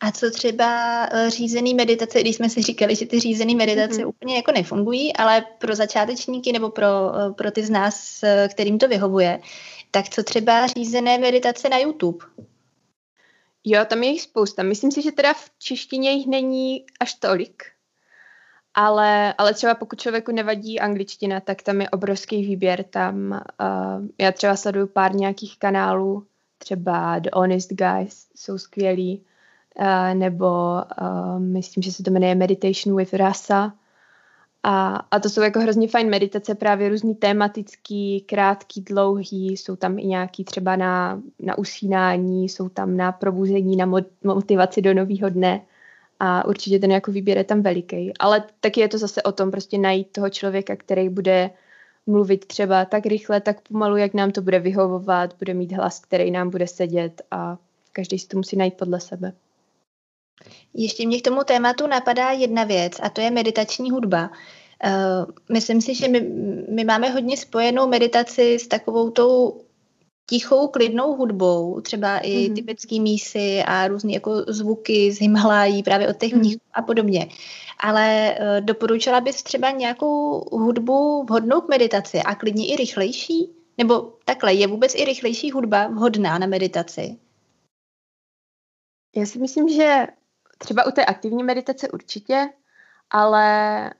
A 0.00 0.10
co 0.10 0.30
třeba 0.30 1.04
eh, 1.06 1.30
řízený 1.30 1.74
meditace, 1.74 2.20
když 2.20 2.36
jsme 2.36 2.50
si 2.50 2.62
říkali, 2.62 2.96
že 2.96 3.06
ty 3.06 3.20
řízený 3.20 3.54
meditace 3.54 4.00
mm-hmm. 4.00 4.08
úplně 4.08 4.36
jako 4.36 4.52
nefungují, 4.52 5.16
ale 5.16 5.44
pro 5.58 5.74
začátečníky 5.74 6.52
nebo 6.52 6.70
pro, 6.70 6.86
eh, 6.86 7.32
pro 7.32 7.50
ty 7.50 7.64
z 7.64 7.70
nás, 7.70 8.22
eh, 8.22 8.48
kterým 8.50 8.78
to 8.78 8.88
vyhovuje, 8.88 9.40
tak 9.90 10.08
co 10.08 10.22
třeba 10.22 10.66
řízené 10.66 11.18
meditace 11.18 11.68
na 11.68 11.78
YouTube? 11.78 12.24
Jo, 13.64 13.84
tam 13.84 14.02
je 14.02 14.10
jich 14.10 14.22
spousta. 14.22 14.62
Myslím 14.62 14.92
si, 14.92 15.02
že 15.02 15.12
teda 15.12 15.34
v 15.34 15.50
češtině 15.58 16.12
jich 16.12 16.26
není 16.26 16.84
až 17.00 17.14
tolik. 17.14 17.64
Ale, 18.74 19.34
ale 19.38 19.54
třeba 19.54 19.74
pokud 19.74 20.00
člověku 20.00 20.32
nevadí 20.32 20.80
angličtina, 20.80 21.40
tak 21.40 21.62
tam 21.62 21.80
je 21.80 21.90
obrovský 21.90 22.42
výběr. 22.42 22.82
Tam 22.82 23.30
uh, 23.30 24.06
já 24.18 24.32
třeba 24.32 24.56
sleduju 24.56 24.86
pár 24.86 25.14
nějakých 25.14 25.58
kanálů, 25.58 26.26
třeba 26.58 27.18
The 27.18 27.30
Honest 27.32 27.72
Guys 27.72 28.26
jsou 28.36 28.58
skvělí, 28.58 29.24
uh, 29.78 30.14
nebo 30.14 30.46
uh, 31.00 31.38
myslím, 31.38 31.82
že 31.82 31.92
se 31.92 32.02
to 32.02 32.10
jmenuje 32.10 32.34
Meditation 32.34 32.96
with 32.96 33.14
Rasa. 33.14 33.72
A, 34.62 34.96
a 35.10 35.20
to 35.20 35.28
jsou 35.28 35.40
jako 35.40 35.60
hrozně 35.60 35.88
fajn 35.88 36.10
meditace, 36.10 36.54
právě 36.54 36.88
různý 36.88 37.14
tematický, 37.14 38.20
krátký, 38.20 38.80
dlouhý, 38.80 39.56
jsou 39.56 39.76
tam 39.76 39.98
i 39.98 40.04
nějaký 40.04 40.44
třeba 40.44 40.76
na, 40.76 41.22
na 41.40 41.58
usínání, 41.58 42.48
jsou 42.48 42.68
tam 42.68 42.96
na 42.96 43.12
probuzení, 43.12 43.76
na 43.76 44.02
motivaci 44.24 44.82
do 44.82 44.94
nového 44.94 45.28
dne 45.28 45.60
a 46.24 46.44
určitě 46.44 46.78
ten 46.78 46.90
jako 46.90 47.12
výběr 47.12 47.38
je 47.38 47.44
tam 47.44 47.62
veliký. 47.62 48.12
Ale 48.18 48.44
taky 48.60 48.80
je 48.80 48.88
to 48.88 48.98
zase 48.98 49.22
o 49.22 49.32
tom 49.32 49.50
prostě 49.50 49.78
najít 49.78 50.12
toho 50.12 50.30
člověka, 50.30 50.76
který 50.76 51.08
bude 51.08 51.50
mluvit 52.06 52.44
třeba 52.46 52.84
tak 52.84 53.06
rychle, 53.06 53.40
tak 53.40 53.60
pomalu, 53.60 53.96
jak 53.96 54.14
nám 54.14 54.30
to 54.30 54.42
bude 54.42 54.58
vyhovovat, 54.58 55.36
bude 55.38 55.54
mít 55.54 55.72
hlas, 55.72 56.00
který 56.00 56.30
nám 56.30 56.50
bude 56.50 56.66
sedět 56.66 57.22
a 57.30 57.58
každý 57.92 58.18
si 58.18 58.28
to 58.28 58.36
musí 58.36 58.56
najít 58.56 58.74
podle 58.74 59.00
sebe. 59.00 59.32
Ještě 60.74 61.06
mě 61.06 61.20
k 61.20 61.24
tomu 61.24 61.44
tématu 61.44 61.86
napadá 61.86 62.30
jedna 62.30 62.64
věc 62.64 62.92
a 63.02 63.08
to 63.08 63.20
je 63.20 63.30
meditační 63.30 63.90
hudba. 63.90 64.30
Uh, 64.84 65.32
myslím 65.52 65.80
si, 65.80 65.94
že 65.94 66.08
my, 66.08 66.20
my 66.70 66.84
máme 66.84 67.10
hodně 67.10 67.36
spojenou 67.36 67.88
meditaci 67.88 68.58
s 68.58 68.66
takovou 68.66 69.10
tou 69.10 69.63
tichou, 70.26 70.68
klidnou 70.68 71.16
hudbou, 71.16 71.80
třeba 71.80 72.18
i 72.18 72.30
mm-hmm. 72.30 72.54
tibetský 72.54 73.00
mísy 73.00 73.62
a 73.66 73.88
různé 73.88 74.12
jako 74.12 74.44
zvuky 74.48 75.12
z 75.12 75.20
Himalají, 75.20 75.82
právě 75.82 76.08
od 76.08 76.16
těch 76.16 76.34
mm-hmm. 76.34 76.58
a 76.72 76.82
podobně. 76.82 77.28
Ale 77.80 78.36
uh, 78.40 78.64
doporučila 78.64 79.20
bys 79.20 79.42
třeba 79.42 79.70
nějakou 79.70 80.40
hudbu 80.58 81.24
vhodnou 81.24 81.60
k 81.60 81.68
meditaci 81.68 82.18
a 82.18 82.34
klidně 82.34 82.72
i 82.72 82.76
rychlejší? 82.76 83.50
Nebo 83.78 84.12
takhle, 84.24 84.54
je 84.54 84.66
vůbec 84.66 84.94
i 84.94 85.04
rychlejší 85.04 85.50
hudba 85.50 85.88
vhodná 85.88 86.38
na 86.38 86.46
meditaci? 86.46 87.18
Já 89.16 89.26
si 89.26 89.38
myslím, 89.38 89.68
že 89.68 90.06
třeba 90.58 90.86
u 90.86 90.90
té 90.90 91.04
aktivní 91.04 91.42
meditace 91.42 91.88
určitě, 91.90 92.48
ale 93.10 93.90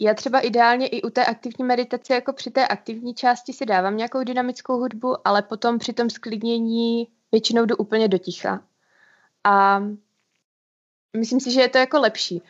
já 0.00 0.14
třeba 0.14 0.40
ideálně 0.40 0.86
i 0.86 1.02
u 1.02 1.10
té 1.10 1.24
aktivní 1.24 1.64
meditace, 1.64 2.14
jako 2.14 2.32
při 2.32 2.50
té 2.50 2.66
aktivní 2.66 3.14
části 3.14 3.52
si 3.52 3.66
dávám 3.66 3.96
nějakou 3.96 4.24
dynamickou 4.24 4.76
hudbu, 4.78 5.28
ale 5.28 5.42
potom 5.42 5.78
při 5.78 5.92
tom 5.92 6.10
sklidnění 6.10 7.08
většinou 7.32 7.64
jdu 7.64 7.76
úplně 7.76 8.08
do 8.08 8.18
ticha. 8.18 8.64
A 9.44 9.82
myslím 11.16 11.40
si, 11.40 11.50
že 11.50 11.60
je 11.60 11.68
to 11.68 11.78
jako 11.78 12.00
lepší. 12.00 12.42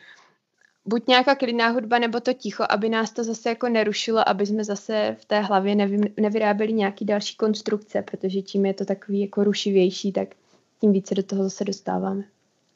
Buď 0.85 1.07
nějaká 1.07 1.35
klidná 1.35 1.67
hudba, 1.67 1.99
nebo 1.99 2.19
to 2.19 2.33
ticho, 2.33 2.63
aby 2.69 2.89
nás 2.89 3.11
to 3.11 3.23
zase 3.23 3.49
jako 3.49 3.69
nerušilo, 3.69 4.29
aby 4.29 4.45
jsme 4.45 4.63
zase 4.63 5.15
v 5.19 5.25
té 5.25 5.39
hlavě 5.39 5.75
nevy, 5.75 6.13
nevyráběli 6.17 6.73
nějaký 6.73 7.05
další 7.05 7.37
konstrukce, 7.37 8.01
protože 8.01 8.41
tím 8.41 8.65
je 8.65 8.73
to 8.73 8.85
takový 8.85 9.21
jako 9.21 9.43
rušivější, 9.43 10.11
tak 10.11 10.27
tím 10.81 10.91
více 10.91 11.15
do 11.15 11.23
toho 11.23 11.43
zase 11.43 11.65
dostáváme. 11.65 12.23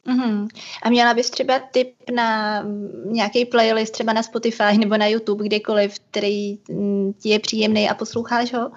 Mm-hmm. 0.07 0.47
A 0.83 0.89
měla 0.89 1.13
bys 1.13 1.29
třeba 1.29 1.59
tip 1.59 1.93
na 2.15 2.61
nějaký 3.05 3.45
playlist, 3.45 3.93
třeba 3.93 4.13
na 4.13 4.23
Spotify 4.23 4.77
nebo 4.77 4.97
na 4.97 5.07
YouTube, 5.07 5.45
kdekoliv, 5.45 5.99
který 5.99 6.59
mm, 6.69 7.13
ti 7.13 7.29
je 7.29 7.39
příjemný 7.39 7.89
a 7.89 7.93
posloucháš 7.93 8.53
ho? 8.53 8.71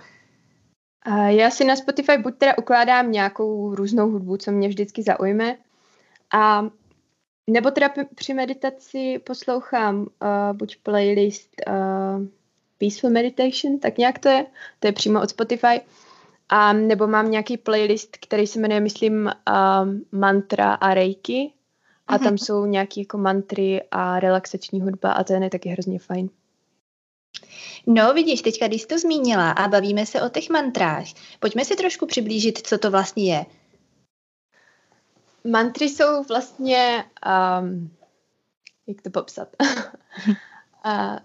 Já 1.26 1.50
si 1.50 1.64
na 1.64 1.76
Spotify 1.76 2.18
buď 2.18 2.38
teda 2.38 2.58
ukládám 2.58 3.12
nějakou 3.12 3.74
různou 3.74 4.10
hudbu, 4.10 4.36
co 4.36 4.52
mě 4.52 4.68
vždycky 4.68 5.02
zaujme, 5.02 5.56
a 6.34 6.68
nebo 7.50 7.70
teda 7.70 7.90
při 8.14 8.34
meditaci 8.34 9.20
poslouchám 9.24 10.00
uh, 10.00 10.06
buď 10.52 10.76
playlist 10.76 11.50
uh, 11.68 12.26
Peaceful 12.78 13.10
Meditation, 13.10 13.78
tak 13.78 13.98
nějak 13.98 14.18
to 14.18 14.28
je, 14.28 14.46
to 14.80 14.86
je 14.86 14.92
přímo 14.92 15.22
od 15.22 15.30
Spotify, 15.30 15.80
a 16.48 16.72
nebo 16.72 17.06
mám 17.06 17.30
nějaký 17.30 17.56
playlist, 17.56 18.16
který 18.16 18.46
se 18.46 18.60
jmenuje, 18.60 18.80
myslím, 18.80 19.26
uh, 19.26 19.88
Mantra 20.12 20.74
a 20.74 20.94
Reiki. 20.94 21.52
A 22.06 22.16
mm-hmm. 22.16 22.24
tam 22.24 22.38
jsou 22.38 22.66
nějaké 22.66 23.00
jako 23.00 23.18
mantry 23.18 23.82
a 23.90 24.20
relaxační 24.20 24.80
hudba 24.80 25.12
a 25.12 25.24
ten 25.24 25.42
je 25.42 25.50
taky 25.50 25.68
hrozně 25.68 25.98
fajn. 25.98 26.28
No 27.86 28.14
vidíš, 28.14 28.42
teďka 28.42 28.68
když 28.68 28.82
jsi 28.82 28.88
to 28.88 28.98
zmínila 28.98 29.50
a 29.50 29.68
bavíme 29.68 30.06
se 30.06 30.22
o 30.22 30.28
těch 30.28 30.50
mantrách, 30.50 31.06
pojďme 31.40 31.64
si 31.64 31.76
trošku 31.76 32.06
přiblížit, 32.06 32.66
co 32.66 32.78
to 32.78 32.90
vlastně 32.90 33.34
je. 33.34 33.46
Mantry 35.50 35.88
jsou 35.88 36.24
vlastně, 36.24 37.04
um, 37.60 37.90
jak 38.86 39.02
to 39.02 39.10
popsat? 39.10 39.48
uh, 40.86 41.18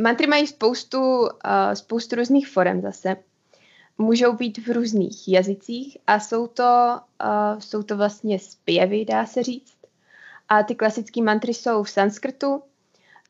mantry 0.00 0.26
mají 0.26 0.46
spoustu, 0.46 1.20
uh, 1.20 1.28
spoustu 1.74 2.16
různých 2.16 2.48
forem 2.48 2.82
zase 2.82 3.16
můžou 3.98 4.32
být 4.32 4.66
v 4.66 4.72
různých 4.72 5.28
jazycích 5.28 5.98
a 6.06 6.20
jsou 6.20 6.46
to, 6.46 7.00
uh, 7.24 7.60
jsou 7.60 7.82
to 7.82 7.96
vlastně 7.96 8.38
zpěvy, 8.38 9.04
dá 9.04 9.26
se 9.26 9.42
říct. 9.42 9.76
A 10.48 10.62
ty 10.62 10.74
klasické 10.74 11.22
mantry 11.22 11.54
jsou 11.54 11.82
v 11.82 11.90
sanskrtu, 11.90 12.62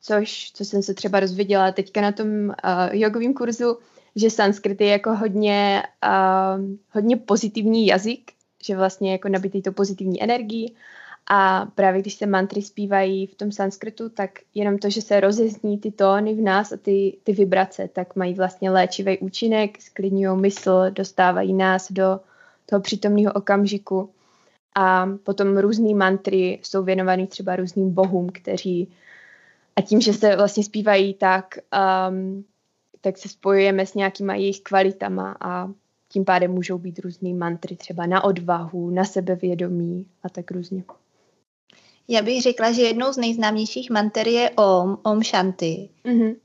což, 0.03 0.53
co 0.53 0.65
jsem 0.65 0.83
se 0.83 0.95
třeba 0.95 1.21
rozviděla 1.21 1.73
teďka 1.73 2.01
na 2.01 2.13
tom 2.13 2.29
uh, 2.29 2.55
jogovém 2.93 3.35
kurzu, 3.35 3.79
že 4.17 4.31
sanskrt 4.31 4.81
je 4.81 4.87
jako 4.87 5.15
hodně, 5.15 5.83
uh, 6.07 6.65
hodně 6.91 7.17
pozitivní 7.17 7.87
jazyk, 7.87 8.33
že 8.65 8.77
vlastně 8.77 9.13
jako 9.13 9.29
nabitý 9.29 9.63
to 9.63 9.73
pozitivní 9.73 10.23
energii 10.23 10.75
a 11.31 11.67
právě 11.75 12.01
když 12.01 12.15
se 12.15 12.27
mantry 12.27 12.63
zpívají 12.63 13.27
v 13.27 13.35
tom 13.35 13.53
sanskritu, 13.53 14.09
tak 14.09 14.31
jenom 14.55 14.79
to, 14.79 14.91
že 14.91 15.03
se 15.03 15.21
rozezní 15.21 15.79
ty 15.79 15.91
tóny 15.91 16.35
v 16.35 16.41
nás 16.41 16.73
a 16.73 16.77
ty, 16.77 17.17
ty 17.25 17.33
vibrace, 17.33 17.89
tak 17.93 18.17
mají 18.17 18.35
vlastně 18.35 18.71
léčivý 18.71 19.19
účinek, 19.19 19.83
sklidňují 19.83 20.41
mysl, 20.41 20.91
dostávají 20.91 21.55
nás 21.55 21.93
do 21.93 22.21
toho 22.67 22.81
přítomného 22.81 23.33
okamžiku. 23.33 24.11
A 24.77 25.09
potom 25.23 25.59
různé 25.59 25.95
mantry 25.95 26.61
jsou 26.63 26.83
věnované 26.83 27.27
třeba 27.27 27.57
různým 27.57 27.91
bohům, 27.95 28.29
kteří 28.33 28.93
a 29.77 29.83
tím, 29.83 30.01
že 30.01 30.13
se 30.13 30.37
vlastně 30.37 30.65
zpívají 30.65 31.15
tak, 31.15 31.59
um, 32.09 32.45
tak 33.01 33.19
se 33.19 33.29
spojujeme 33.29 33.87
s 33.87 33.95
nějakýma 33.95 34.35
jejich 34.35 34.61
kvalitama 34.61 35.37
a 35.41 35.71
tím 36.09 36.25
pádem 36.25 36.51
můžou 36.51 36.79
být 36.79 36.99
různý 36.99 37.35
mantry 37.35 37.77
třeba 37.77 38.07
na 38.07 38.25
odvahu, 38.25 38.91
na 38.91 39.05
sebevědomí 39.05 40.07
a 40.23 40.29
tak 40.29 40.51
různě. 40.51 40.85
Já 42.09 42.23
bych 42.23 42.43
řekla, 42.43 42.73
že 42.73 42.83
jednou 42.83 43.13
z 43.13 43.17
nejznámějších 43.17 43.91
manter 43.91 44.29
je 44.29 44.51
Om, 44.51 44.99
Om 45.03 45.23
Shanti. 45.23 45.89
Mm-hmm. 46.05 46.37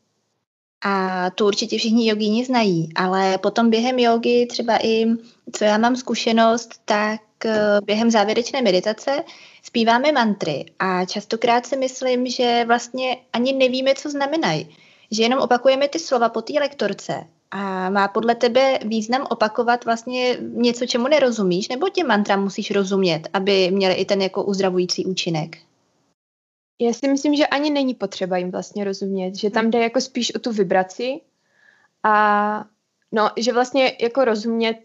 A 0.85 1.29
to 1.29 1.45
určitě 1.45 1.77
všichni 1.77 2.09
jogíni 2.09 2.45
znají, 2.45 2.89
ale 2.95 3.37
potom 3.37 3.69
během 3.69 3.99
jogy, 3.99 4.45
třeba 4.49 4.85
i 4.85 5.05
co 5.51 5.63
já 5.63 5.77
mám 5.77 5.95
zkušenost, 5.95 6.81
tak 6.85 7.21
eh, 7.45 7.79
během 7.85 8.11
závěrečné 8.11 8.61
meditace 8.61 9.23
zpíváme 9.63 10.11
mantry 10.11 10.65
a 10.79 11.05
častokrát 11.05 11.65
si 11.65 11.77
myslím, 11.77 12.27
že 12.27 12.63
vlastně 12.67 13.17
ani 13.33 13.53
nevíme, 13.53 13.95
co 13.95 14.09
znamenají. 14.09 14.75
Že 15.11 15.23
jenom 15.23 15.39
opakujeme 15.39 15.87
ty 15.87 15.99
slova 15.99 16.29
po 16.29 16.41
té 16.41 16.53
lektorce 16.53 17.27
a 17.51 17.89
má 17.89 18.07
podle 18.07 18.35
tebe 18.35 18.79
význam 18.85 19.27
opakovat 19.29 19.85
vlastně 19.85 20.37
něco, 20.41 20.85
čemu 20.85 21.07
nerozumíš, 21.07 21.67
nebo 21.67 21.89
těm 21.89 22.07
mantrám 22.07 22.43
musíš 22.43 22.71
rozumět, 22.71 23.29
aby 23.33 23.71
měly 23.71 23.93
i 23.93 24.05
ten 24.05 24.21
jako 24.21 24.43
uzdravující 24.43 25.05
účinek? 25.05 25.57
Já 26.81 26.93
si 26.93 27.07
myslím, 27.07 27.35
že 27.35 27.47
ani 27.47 27.69
není 27.69 27.93
potřeba 27.93 28.37
jim 28.37 28.51
vlastně 28.51 28.83
rozumět, 28.83 29.35
že 29.35 29.49
tam 29.49 29.71
jde 29.71 29.79
jako 29.79 30.01
spíš 30.01 30.35
o 30.35 30.39
tu 30.39 30.51
vibraci 30.51 31.21
a 32.03 32.65
no, 33.11 33.29
že 33.37 33.53
vlastně 33.53 33.97
jako 34.01 34.25
rozumět, 34.25 34.79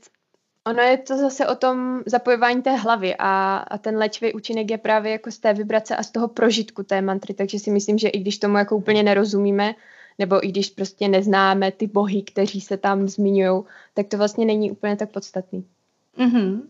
ono 0.66 0.82
je 0.82 0.98
to 0.98 1.16
zase 1.16 1.46
o 1.46 1.54
tom 1.54 2.02
zapojování 2.06 2.62
té 2.62 2.76
hlavy 2.76 3.14
a, 3.18 3.56
a 3.56 3.78
ten 3.78 3.96
léčivý 3.96 4.32
účinek 4.32 4.70
je 4.70 4.78
právě 4.78 5.12
jako 5.12 5.30
z 5.30 5.38
té 5.38 5.52
vibrace 5.54 5.96
a 5.96 6.02
z 6.02 6.10
toho 6.10 6.28
prožitku 6.28 6.82
té 6.82 7.02
mantry, 7.02 7.34
takže 7.34 7.58
si 7.58 7.70
myslím, 7.70 7.98
že 7.98 8.08
i 8.08 8.18
když 8.18 8.38
tomu 8.38 8.58
jako 8.58 8.76
úplně 8.76 9.02
nerozumíme, 9.02 9.74
nebo 10.18 10.44
i 10.46 10.48
když 10.48 10.70
prostě 10.70 11.08
neznáme 11.08 11.72
ty 11.72 11.86
bohy, 11.86 12.22
kteří 12.22 12.60
se 12.60 12.76
tam 12.76 13.08
zmiňují, 13.08 13.62
tak 13.94 14.06
to 14.08 14.18
vlastně 14.18 14.46
není 14.46 14.70
úplně 14.70 14.96
tak 14.96 15.10
podstatný. 15.10 15.64
Mm-hmm. 16.18 16.62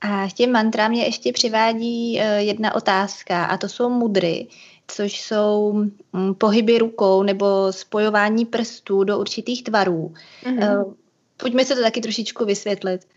A 0.00 0.28
k 0.28 0.32
těm 0.32 0.52
mantrám 0.52 0.90
mě 0.90 1.04
ještě 1.04 1.32
přivádí 1.32 2.16
uh, 2.16 2.24
jedna 2.36 2.74
otázka 2.74 3.44
a 3.44 3.56
to 3.56 3.68
jsou 3.68 3.88
mudry, 3.88 4.48
což 4.88 5.20
jsou 5.20 5.68
um, 6.12 6.34
pohyby 6.34 6.78
rukou 6.78 7.22
nebo 7.22 7.72
spojování 7.72 8.46
prstů 8.46 9.04
do 9.04 9.18
určitých 9.18 9.64
tvarů. 9.64 10.14
Mm-hmm. 10.44 10.94
Pojďme 11.36 11.64
se 11.64 11.74
to 11.74 11.82
taky 11.82 12.00
trošičku 12.00 12.44
vysvětlit. 12.44 13.08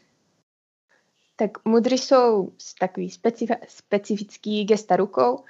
Tak 1.36 1.66
mudry 1.66 1.98
jsou 1.98 2.52
takový 2.80 3.10
specif- 3.10 3.60
specifický 3.68 4.64
gesta 4.64 4.96
rukou 4.96 5.44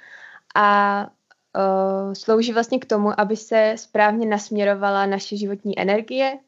a 0.54 1.10
uh, 1.56 2.12
slouží 2.12 2.52
vlastně 2.52 2.78
k 2.78 2.84
tomu, 2.84 3.20
aby 3.20 3.36
se 3.36 3.74
správně 3.76 4.26
nasměrovala 4.26 5.06
naše 5.06 5.36
životní 5.36 5.78
energie 5.78 6.38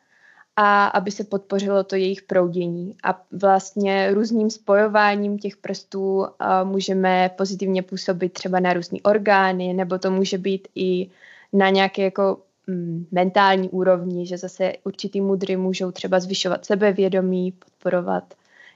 a 0.56 0.86
aby 0.86 1.10
se 1.10 1.24
podpořilo 1.24 1.84
to 1.84 1.96
jejich 1.96 2.22
proudění. 2.22 2.94
A 3.04 3.22
vlastně 3.32 4.10
různým 4.14 4.50
spojováním 4.50 5.38
těch 5.38 5.56
prstů 5.56 6.18
uh, 6.18 6.26
můžeme 6.64 7.30
pozitivně 7.36 7.82
působit 7.82 8.32
třeba 8.32 8.60
na 8.60 8.72
různé 8.72 8.98
orgány, 9.02 9.72
nebo 9.74 9.98
to 9.98 10.10
může 10.10 10.38
být 10.38 10.68
i 10.74 11.10
na 11.52 11.70
nějaké 11.70 12.02
jako 12.02 12.38
mm, 12.66 13.06
mentální 13.10 13.68
úrovni, 13.68 14.26
že 14.26 14.38
zase 14.38 14.72
určitý 14.84 15.20
mudry 15.20 15.56
můžou 15.56 15.90
třeba 15.90 16.20
zvyšovat 16.20 16.64
sebevědomí, 16.64 17.52
podporovat 17.52 18.34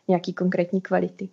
nějaký 0.08 0.32
konkrétní 0.32 0.80
kvality. 0.80 1.28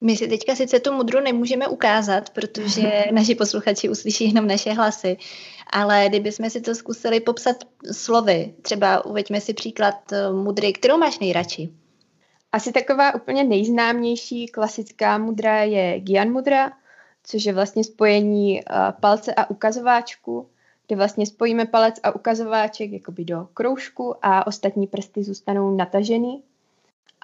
My 0.00 0.16
si 0.16 0.28
teďka 0.28 0.54
sice 0.54 0.80
tu 0.80 0.92
mudru 0.92 1.20
nemůžeme 1.20 1.68
ukázat, 1.68 2.30
protože 2.30 3.04
naši 3.12 3.34
posluchači 3.34 3.88
uslyší 3.88 4.24
jenom 4.24 4.46
naše 4.46 4.72
hlasy, 4.72 5.16
ale 5.70 6.04
kdybychom 6.08 6.50
si 6.50 6.60
to 6.60 6.74
zkusili 6.74 7.20
popsat 7.20 7.56
slovy, 7.92 8.54
třeba 8.62 9.04
uveďme 9.04 9.40
si 9.40 9.54
příklad 9.54 10.12
eh, 10.12 10.32
mudry, 10.32 10.72
kterou 10.72 10.98
máš 10.98 11.18
nejradši? 11.18 11.70
Asi 12.52 12.72
taková 12.72 13.14
úplně 13.14 13.44
nejznámější 13.44 14.46
klasická 14.46 15.18
mudra 15.18 15.62
je 15.62 16.00
Gyan 16.00 16.30
mudra, 16.32 16.72
což 17.24 17.44
je 17.44 17.52
vlastně 17.52 17.84
spojení 17.84 18.60
uh, 18.60 18.76
palce 19.00 19.34
a 19.34 19.50
ukazováčku, 19.50 20.48
kde 20.86 20.96
vlastně 20.96 21.26
spojíme 21.26 21.66
palec 21.66 21.94
a 22.02 22.14
ukazováček 22.14 22.92
jakoby 22.92 23.24
do 23.24 23.48
kroužku 23.54 24.14
a 24.22 24.46
ostatní 24.46 24.86
prsty 24.86 25.24
zůstanou 25.24 25.76
natažený 25.76 26.42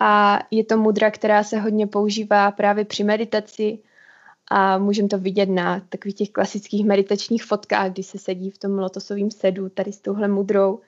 a 0.01 0.39
je 0.51 0.65
to 0.65 0.77
mudra, 0.77 1.11
která 1.11 1.45
se 1.45 1.59
hodně 1.59 1.87
používá 1.87 2.51
právě 2.51 2.85
při 2.85 3.05
meditaci 3.05 3.79
a 4.49 4.79
můžeme 4.79 5.09
to 5.09 5.19
vidět 5.19 5.49
na 5.49 5.81
takových 5.89 6.15
těch 6.15 6.31
klasických 6.31 6.87
meditačních 6.87 7.45
fotkách, 7.45 7.93
kdy 7.93 8.03
se 8.03 8.19
sedí 8.19 8.51
v 8.51 8.59
tom 8.59 8.79
lotosovém 8.79 9.31
sedu 9.31 9.69
tady 9.69 9.93
s 9.93 10.01
touhle 10.01 10.29
mudrou 10.29 10.81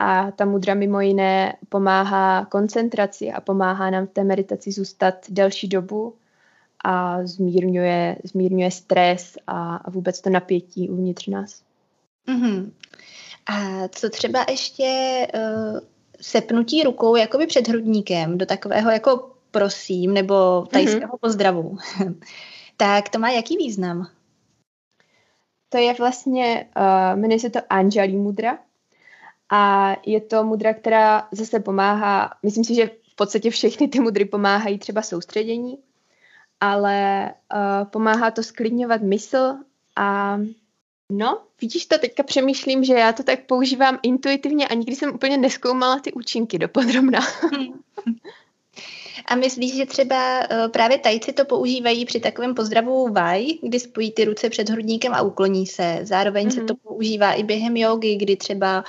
a 0.00 0.30
ta 0.30 0.44
mudra 0.44 0.74
mimo 0.74 1.00
jiné 1.00 1.56
pomáhá 1.68 2.44
koncentraci 2.44 3.32
a 3.32 3.40
pomáhá 3.40 3.90
nám 3.90 4.06
v 4.06 4.10
té 4.10 4.24
meditaci 4.24 4.72
zůstat 4.72 5.14
delší 5.28 5.68
dobu 5.68 6.14
a 6.84 7.26
zmírňuje, 7.26 8.16
zmírňuje 8.24 8.70
stres 8.70 9.36
a, 9.46 9.76
a 9.76 9.90
vůbec 9.90 10.20
to 10.20 10.30
napětí 10.30 10.90
uvnitř 10.90 11.26
nás. 11.26 11.62
Mm-hmm. 12.28 12.70
A 13.46 13.88
co 13.88 14.10
třeba 14.10 14.44
ještě 14.50 15.26
uh 15.34 15.80
sepnutí 16.20 16.82
rukou 16.82 17.16
jakoby 17.16 17.46
před 17.46 17.68
hrudníkem 17.68 18.38
do 18.38 18.46
takového 18.46 18.90
jako 18.90 19.30
prosím 19.50 20.14
nebo 20.14 20.66
tajského 20.70 21.12
mm-hmm. 21.12 21.20
pozdravu, 21.20 21.78
tak 22.76 23.08
to 23.08 23.18
má 23.18 23.30
jaký 23.30 23.56
význam? 23.56 24.08
To 25.68 25.78
je 25.78 25.94
vlastně, 25.94 26.68
uh, 26.76 27.20
jmenuje 27.20 27.40
se 27.40 27.50
to 27.50 27.58
Anjali 27.70 28.12
mudra 28.12 28.58
a 29.50 29.92
je 30.06 30.20
to 30.20 30.44
mudra, 30.44 30.74
která 30.74 31.28
zase 31.32 31.60
pomáhá, 31.60 32.30
myslím 32.42 32.64
si, 32.64 32.74
že 32.74 32.90
v 33.12 33.16
podstatě 33.16 33.50
všechny 33.50 33.88
ty 33.88 34.00
mudry 34.00 34.24
pomáhají 34.24 34.78
třeba 34.78 35.02
soustředění, 35.02 35.78
ale 36.60 37.30
uh, 37.54 37.88
pomáhá 37.88 38.30
to 38.30 38.42
sklidňovat 38.42 39.02
mysl 39.02 39.54
a 39.96 40.38
No, 41.12 41.42
vidíš 41.60 41.86
to, 41.86 41.98
teďka 41.98 42.22
přemýšlím, 42.22 42.84
že 42.84 42.94
já 42.94 43.12
to 43.12 43.22
tak 43.22 43.46
používám 43.46 43.98
intuitivně 44.02 44.68
a 44.68 44.74
nikdy 44.74 44.96
jsem 44.96 45.14
úplně 45.14 45.38
neskoumala 45.38 45.98
ty 45.98 46.12
účinky 46.12 46.58
dopodrobna. 46.58 47.20
A 49.26 49.34
myslíš, 49.34 49.76
že 49.76 49.86
třeba 49.86 50.38
uh, 50.40 50.70
právě 50.70 50.98
tajci 50.98 51.32
to 51.32 51.44
používají 51.44 52.04
při 52.04 52.20
takovém 52.20 52.54
pozdravu 52.54 53.12
vaj, 53.12 53.46
kdy 53.62 53.80
spojí 53.80 54.12
ty 54.12 54.24
ruce 54.24 54.50
před 54.50 54.68
hrudníkem 54.68 55.14
a 55.14 55.22
ukloní 55.22 55.66
se. 55.66 55.98
Zároveň 56.02 56.48
mm-hmm. 56.48 56.54
se 56.54 56.60
to 56.60 56.74
mhm. 56.74 56.80
používá 56.82 57.32
i 57.32 57.42
během 57.42 57.76
jogy, 57.76 58.16
kdy 58.16 58.36
třeba 58.36 58.84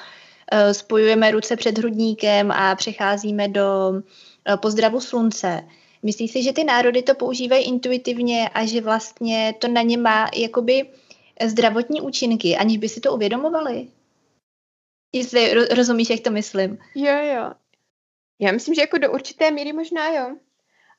uh, 0.53 0.71
spojujeme 0.71 1.32
ruce 1.32 1.56
před 1.56 1.77
hrudníkem 1.77 2.51
a 2.51 2.75
přecházíme 2.75 3.47
do 3.47 3.89
uh, 3.89 4.56
pozdravu 4.56 5.01
slunce. 5.01 5.63
Myslíš 6.03 6.32
si, 6.32 6.43
že 6.43 6.53
ty 6.53 6.63
národy 6.63 7.01
to 7.01 7.15
používají 7.15 7.65
intuitivně 7.65 8.49
a 8.49 8.65
že 8.65 8.82
vlastně 8.82 9.56
to 9.60 9.67
na 9.67 9.82
ně 9.82 9.97
má 9.97 10.30
jakoby 10.36 10.86
zdravotní 11.45 12.02
účinky, 12.02 12.58
aniž 12.58 12.78
by 12.78 12.89
si 12.89 13.00
to 13.00 13.13
uvědomovali? 13.13 13.88
Jestli 15.13 15.54
rozumíš, 15.54 16.10
jak 16.10 16.19
to 16.19 16.32
myslím. 16.32 16.78
Jo, 16.95 17.13
jo. 17.36 17.52
Já 18.39 18.52
myslím, 18.52 18.76
že 18.76 18.82
jako 18.82 18.97
do 18.97 19.12
určité 19.12 19.52
míry 19.52 19.73
možná 19.73 20.10
jo. 20.10 20.36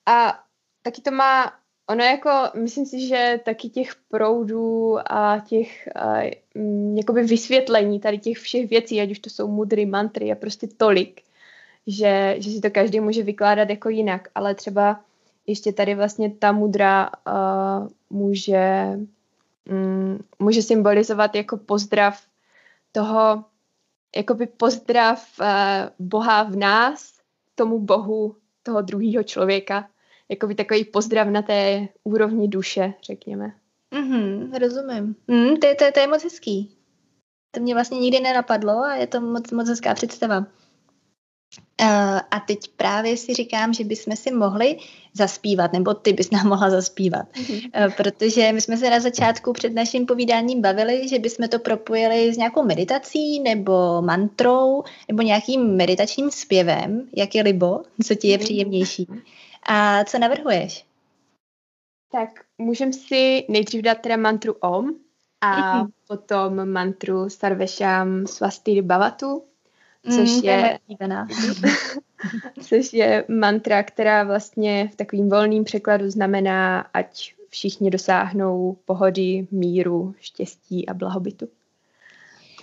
A 0.06 0.44
taky 0.82 1.02
to 1.02 1.10
má, 1.10 1.52
ono 1.90 2.04
jako, 2.04 2.30
myslím 2.54 2.86
si, 2.86 3.06
že 3.06 3.40
taky 3.44 3.68
těch 3.68 3.94
proudů 4.08 4.98
a 5.12 5.44
těch 5.48 5.88
a, 5.94 6.22
m, 6.22 6.32
mm, 6.54 6.96
jakoby 6.96 7.22
vysvětlení 7.22 8.00
tady 8.00 8.18
těch 8.18 8.38
všech 8.38 8.70
věcí, 8.70 9.00
ať 9.00 9.10
už 9.10 9.18
to 9.18 9.30
jsou 9.30 9.48
mudry, 9.48 9.86
mantry, 9.86 10.26
je 10.26 10.34
prostě 10.34 10.66
tolik, 10.66 11.22
že, 11.86 12.36
že 12.38 12.50
si 12.50 12.60
to 12.60 12.70
každý 12.70 13.00
může 13.00 13.22
vykládat 13.22 13.70
jako 13.70 13.88
jinak, 13.88 14.28
ale 14.34 14.54
třeba 14.54 15.00
ještě 15.46 15.72
tady 15.72 15.94
vlastně 15.94 16.30
ta 16.30 16.52
mudra 16.52 17.10
uh, 17.26 17.88
může 18.10 18.98
mm, 19.68 20.18
může 20.38 20.62
symbolizovat 20.62 21.34
jako 21.34 21.56
pozdrav 21.56 22.22
toho, 22.92 23.44
jakoby 24.16 24.46
pozdrav 24.46 25.40
uh, 25.40 25.46
Boha 25.98 26.42
v 26.42 26.56
nás, 26.56 27.12
tomu 27.54 27.78
Bohu 27.78 28.36
toho 28.62 28.82
druhého 28.82 29.22
člověka, 29.22 29.88
jakoby 30.28 30.54
takový 30.54 30.84
pozdrav 30.84 31.28
na 31.28 31.42
té 31.42 31.88
úrovni 32.04 32.48
duše, 32.48 32.94
řekněme. 33.02 33.52
Mm-hmm, 33.92 34.58
rozumím. 34.58 35.16
Mm, 35.28 35.56
to, 35.56 35.66
to, 35.78 35.92
to 35.92 36.00
je 36.00 36.06
moc 36.06 36.24
hezký. 36.24 36.76
To 37.50 37.60
mě 37.60 37.74
vlastně 37.74 38.00
nikdy 38.00 38.20
nenapadlo 38.20 38.78
a 38.78 38.94
je 38.94 39.06
to 39.06 39.20
moc, 39.20 39.50
moc 39.50 39.68
hezká 39.68 39.94
představa. 39.94 40.46
Uh, 41.80 42.20
a 42.30 42.40
teď 42.46 42.58
právě 42.76 43.16
si 43.16 43.34
říkám, 43.34 43.72
že 43.72 43.84
bychom 43.84 44.16
si 44.16 44.30
mohli 44.30 44.78
zaspívat, 45.14 45.72
nebo 45.72 45.94
ty 45.94 46.12
bys 46.12 46.30
nám 46.30 46.48
mohla 46.48 46.70
zaspívat. 46.70 47.32
Mm-hmm. 47.32 47.94
Protože 47.96 48.52
my 48.52 48.60
jsme 48.60 48.76
se 48.76 48.90
na 48.90 49.00
začátku 49.00 49.52
před 49.52 49.74
naším 49.74 50.06
povídáním 50.06 50.62
bavili, 50.62 51.08
že 51.08 51.18
bychom 51.18 51.48
to 51.48 51.58
propojili 51.58 52.34
s 52.34 52.36
nějakou 52.36 52.64
meditací, 52.64 53.40
nebo 53.40 54.02
mantrou, 54.02 54.82
nebo 55.08 55.22
nějakým 55.22 55.76
meditačním 55.76 56.30
zpěvem, 56.30 57.08
jak 57.16 57.34
je 57.34 57.42
libo, 57.42 57.82
co 58.06 58.14
ti 58.14 58.28
je 58.28 58.36
mhm. 58.36 58.44
příjemnější. 58.44 59.06
A 59.62 60.04
co 60.04 60.18
navrhuješ? 60.18 60.84
Tak 62.12 62.28
můžeme 62.58 62.92
si 62.92 63.44
nejdřív 63.48 63.82
dát 63.82 63.98
teda 63.98 64.16
mantru 64.16 64.52
Om 64.52 64.94
a 65.40 65.82
mm-hmm. 65.82 65.90
potom 66.08 66.72
mantru 66.72 67.30
Sarvesham 67.30 68.26
Swastiri 68.26 68.82
Bhavatu 68.82 69.42
což 70.04 70.30
mm, 70.30 70.44
je, 70.44 70.78
což 72.60 72.92
je 72.92 73.24
mantra, 73.28 73.82
která 73.82 74.24
vlastně 74.24 74.88
v 74.92 74.96
takovým 74.96 75.28
volným 75.28 75.64
překladu 75.64 76.10
znamená, 76.10 76.80
ať 76.94 77.34
všichni 77.48 77.90
dosáhnou 77.90 78.76
pohody, 78.84 79.46
míru, 79.50 80.14
štěstí 80.20 80.88
a 80.88 80.94
blahobytu. 80.94 81.48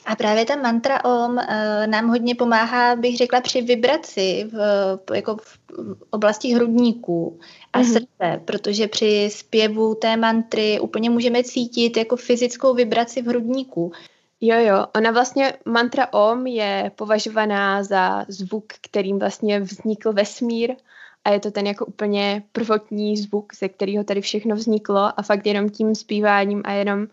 A 0.05 0.15
právě 0.15 0.45
ta 0.45 0.55
mantra 0.55 1.05
OM 1.05 1.31
uh, 1.31 1.43
nám 1.87 2.07
hodně 2.07 2.35
pomáhá, 2.35 2.95
bych 2.95 3.17
řekla, 3.17 3.41
při 3.41 3.61
vibraci 3.61 4.49
v, 4.51 4.97
jako 5.13 5.37
v 5.37 5.59
oblasti 6.09 6.53
hrudníků 6.53 7.39
a 7.73 7.81
mm-hmm. 7.81 7.93
srdce, 7.93 8.41
protože 8.45 8.87
při 8.87 9.29
zpěvu 9.31 9.95
té 9.95 10.17
mantry 10.17 10.79
úplně 10.79 11.09
můžeme 11.09 11.43
cítit 11.43 11.97
jako 11.97 12.15
fyzickou 12.15 12.73
vibraci 12.73 13.21
v 13.21 13.27
hrudníku. 13.27 13.91
Jo, 14.41 14.59
jo. 14.59 14.85
Ona 14.95 15.11
vlastně, 15.11 15.53
mantra 15.65 16.13
OM 16.13 16.47
je 16.47 16.91
považovaná 16.95 17.83
za 17.83 18.25
zvuk, 18.27 18.65
kterým 18.81 19.19
vlastně 19.19 19.59
vznikl 19.59 20.13
vesmír 20.13 20.75
a 21.25 21.29
je 21.29 21.39
to 21.39 21.51
ten 21.51 21.67
jako 21.67 21.85
úplně 21.85 22.43
prvotní 22.51 23.17
zvuk, 23.17 23.55
ze 23.55 23.69
kterého 23.69 24.03
tady 24.03 24.21
všechno 24.21 24.55
vzniklo 24.55 25.19
a 25.19 25.21
fakt 25.21 25.47
jenom 25.47 25.69
tím 25.69 25.95
zpíváním 25.95 26.61
a 26.65 26.71
jenom, 26.71 27.07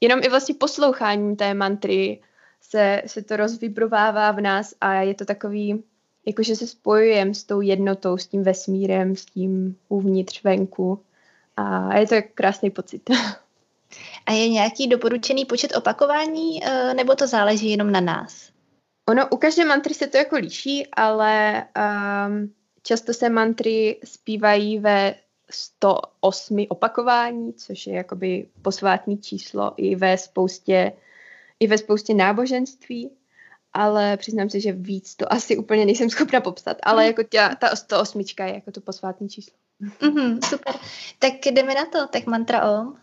jenom 0.00 0.20
i 0.22 0.28
vlastně 0.28 0.54
posloucháním 0.54 1.36
té 1.36 1.54
mantry 1.54 2.20
se, 2.60 3.02
se 3.06 3.22
to 3.22 3.36
rozvibrovává 3.36 4.32
v 4.32 4.40
nás 4.40 4.74
a 4.80 4.92
je 4.94 5.14
to 5.14 5.24
takový, 5.24 5.84
jakože 6.26 6.56
se 6.56 6.66
spojujeme 6.66 7.34
s 7.34 7.44
tou 7.44 7.60
jednotou, 7.60 8.16
s 8.16 8.26
tím 8.26 8.42
vesmírem, 8.42 9.16
s 9.16 9.24
tím 9.24 9.76
uvnitř 9.88 10.42
venku 10.42 11.02
a 11.56 11.96
je 11.98 12.06
to 12.06 12.16
krásný 12.34 12.70
pocit. 12.70 13.10
A 14.26 14.32
je 14.32 14.48
nějaký 14.48 14.86
doporučený 14.86 15.44
počet 15.44 15.76
opakování, 15.76 16.64
eh, 16.64 16.94
nebo 16.94 17.14
to 17.14 17.26
záleží 17.26 17.70
jenom 17.70 17.92
na 17.92 18.00
nás? 18.00 18.50
Ono, 19.08 19.28
u 19.28 19.36
každé 19.36 19.64
mantry 19.64 19.94
se 19.94 20.06
to 20.06 20.16
jako 20.16 20.36
liší, 20.36 20.86
ale 20.92 21.64
um, 22.26 22.52
často 22.82 23.14
se 23.14 23.28
mantry 23.28 24.00
zpívají 24.04 24.78
ve 24.78 25.14
108 25.50 26.66
opakování, 26.68 27.52
což 27.52 27.86
je 27.86 27.94
jakoby 27.94 28.48
posvátný 28.62 29.18
číslo 29.18 29.72
i 29.76 29.96
ve 29.96 30.18
spoustě, 30.18 30.92
i 31.60 31.66
ve 31.66 31.78
spoustě 31.78 32.14
náboženství, 32.14 33.10
ale 33.72 34.16
přiznám 34.16 34.50
se, 34.50 34.60
že 34.60 34.72
víc 34.72 35.14
to 35.14 35.32
asi 35.32 35.56
úplně 35.56 35.86
nejsem 35.86 36.10
schopna 36.10 36.40
popsat, 36.40 36.76
ale 36.82 37.06
jako 37.06 37.22
tě, 37.22 37.48
ta 37.58 37.76
108 37.76 38.20
je 38.20 38.54
jako 38.54 38.70
to 38.70 38.80
posvátný 38.80 39.28
číslo. 39.28 39.56
Mm-hmm, 40.00 40.48
super. 40.48 40.74
Tak 41.18 41.32
jdeme 41.46 41.74
na 41.74 41.84
to, 41.86 42.06
tak 42.06 42.26
mantra 42.26 42.70
OM. 42.70 42.98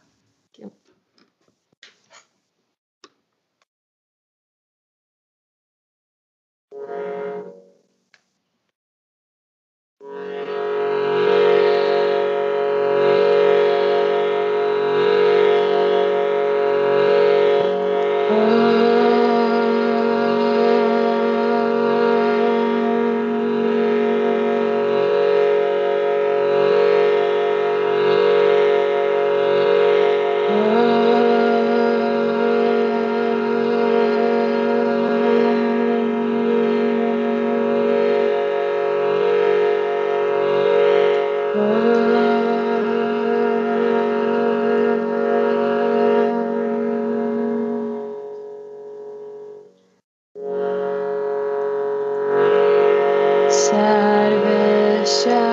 To 55.05 55.44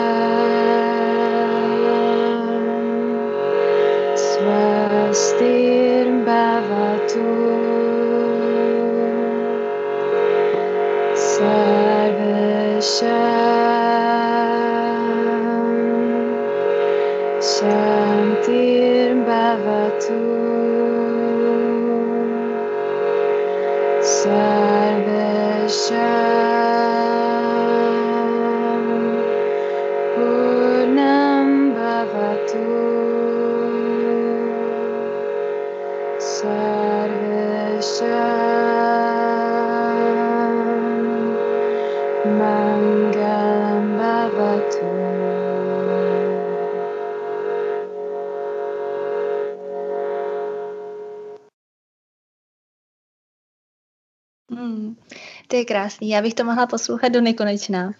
je 55.62 55.66
krásný, 55.66 56.08
já 56.08 56.22
bych 56.22 56.34
to 56.34 56.44
mohla 56.44 56.66
poslouchat 56.66 57.08
do 57.08 57.20
nekonečna, 57.20 57.92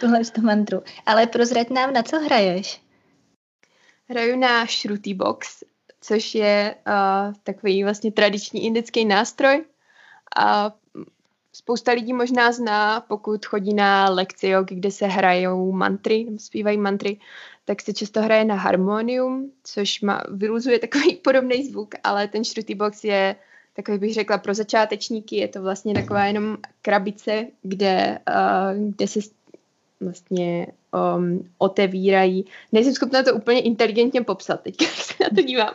tuhle 0.00 0.20
mantru. 0.42 0.82
Ale 1.06 1.26
prozrať 1.26 1.70
nám, 1.70 1.92
na 1.92 2.02
co 2.02 2.20
hraješ? 2.20 2.80
Hraju 4.08 4.36
na 4.36 4.66
Shruti 4.66 5.14
Box, 5.14 5.64
což 6.00 6.34
je 6.34 6.74
uh, 6.86 7.34
takový 7.42 7.84
vlastně 7.84 8.12
tradiční 8.12 8.64
indický 8.64 9.04
nástroj. 9.04 9.64
A 10.38 10.72
spousta 11.52 11.92
lidí 11.92 12.12
možná 12.12 12.52
zná, 12.52 13.00
pokud 13.00 13.46
chodí 13.46 13.74
na 13.74 14.10
lekci 14.10 14.52
kde 14.64 14.90
se 14.90 15.06
hrajou 15.06 15.72
mantry, 15.72 16.26
zpívají 16.38 16.78
mantry, 16.78 17.20
tak 17.64 17.82
se 17.82 17.92
často 17.92 18.22
hraje 18.22 18.44
na 18.44 18.54
harmonium, 18.54 19.52
což 19.64 20.00
má, 20.00 20.22
vyluzuje 20.30 20.78
takový 20.78 21.16
podobný 21.24 21.66
zvuk, 21.66 21.94
ale 22.04 22.28
ten 22.28 22.44
Shruti 22.44 22.74
Box 22.74 23.04
je 23.04 23.36
takový 23.78 23.98
bych 23.98 24.14
řekla 24.14 24.38
pro 24.38 24.54
začátečníky, 24.54 25.36
je 25.36 25.48
to 25.48 25.62
vlastně 25.62 25.94
taková 25.94 26.24
jenom 26.24 26.56
krabice, 26.82 27.46
kde, 27.62 28.18
uh, 28.28 28.90
kde 28.90 29.06
se 29.06 29.20
vlastně 30.00 30.66
um, 31.16 31.48
otevírají. 31.58 32.44
Nejsem 32.72 32.94
schopna 32.94 33.22
to 33.22 33.34
úplně 33.34 33.60
inteligentně 33.60 34.22
popsat, 34.22 34.60
teď 34.60 34.82
jak 34.82 34.90
se 34.90 35.14
na 35.22 35.28
to 35.34 35.42
dívám, 35.42 35.74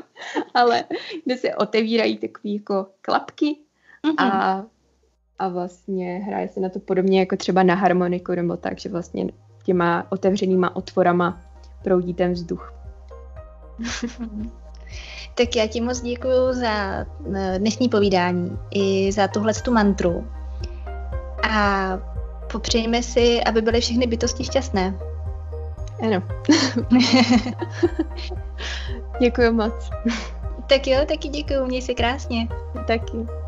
ale 0.54 0.84
kde 1.26 1.38
se 1.38 1.56
otevírají 1.56 2.18
takové 2.18 2.49
jako 2.49 2.86
klapky 3.01 3.56
mm-hmm. 4.04 4.16
a, 4.18 4.66
a 5.39 5.47
vlastně 5.47 6.18
hraje 6.18 6.47
se 6.47 6.60
na 6.60 6.70
to 6.70 6.80
podobně 6.80 7.20
jako 7.20 7.38
třeba 7.38 7.64
na 7.64 7.76
harmoniku 7.76 8.32
nebo 8.32 8.58
tak, 8.58 8.80
že 8.80 8.89
vlastně 8.89 9.28
těma 9.66 10.12
otevřenýma 10.12 10.76
otvorama 10.76 11.41
proudí 11.84 12.14
ten 12.14 12.32
vzduch. 12.32 12.74
Tak 15.36 15.56
já 15.56 15.68
ti 15.68 15.82
moc 15.82 16.02
děkuji 16.02 16.54
za 16.54 17.06
eh, 17.36 17.60
dnešní 17.60 17.90
povídání 17.90 18.58
i 18.72 19.12
za 19.12 19.28
tuhle 19.28 19.54
tu 19.54 19.74
mantru. 19.74 20.28
A 21.50 21.88
popřejme 22.52 23.04
si, 23.04 23.44
aby 23.44 23.62
byly 23.62 23.82
všechny 23.82 24.08
bytosti 24.08 24.44
šťastné. 24.44 24.94
Ano. 26.04 26.24
děkuji 29.20 29.52
moc. 29.52 29.90
Tak 30.68 30.88
jo, 30.88 30.98
taky 31.08 31.28
děkuji, 31.28 31.66
měj 31.66 31.82
se 31.82 31.94
krásně. 31.94 32.48
Taky. 32.88 33.43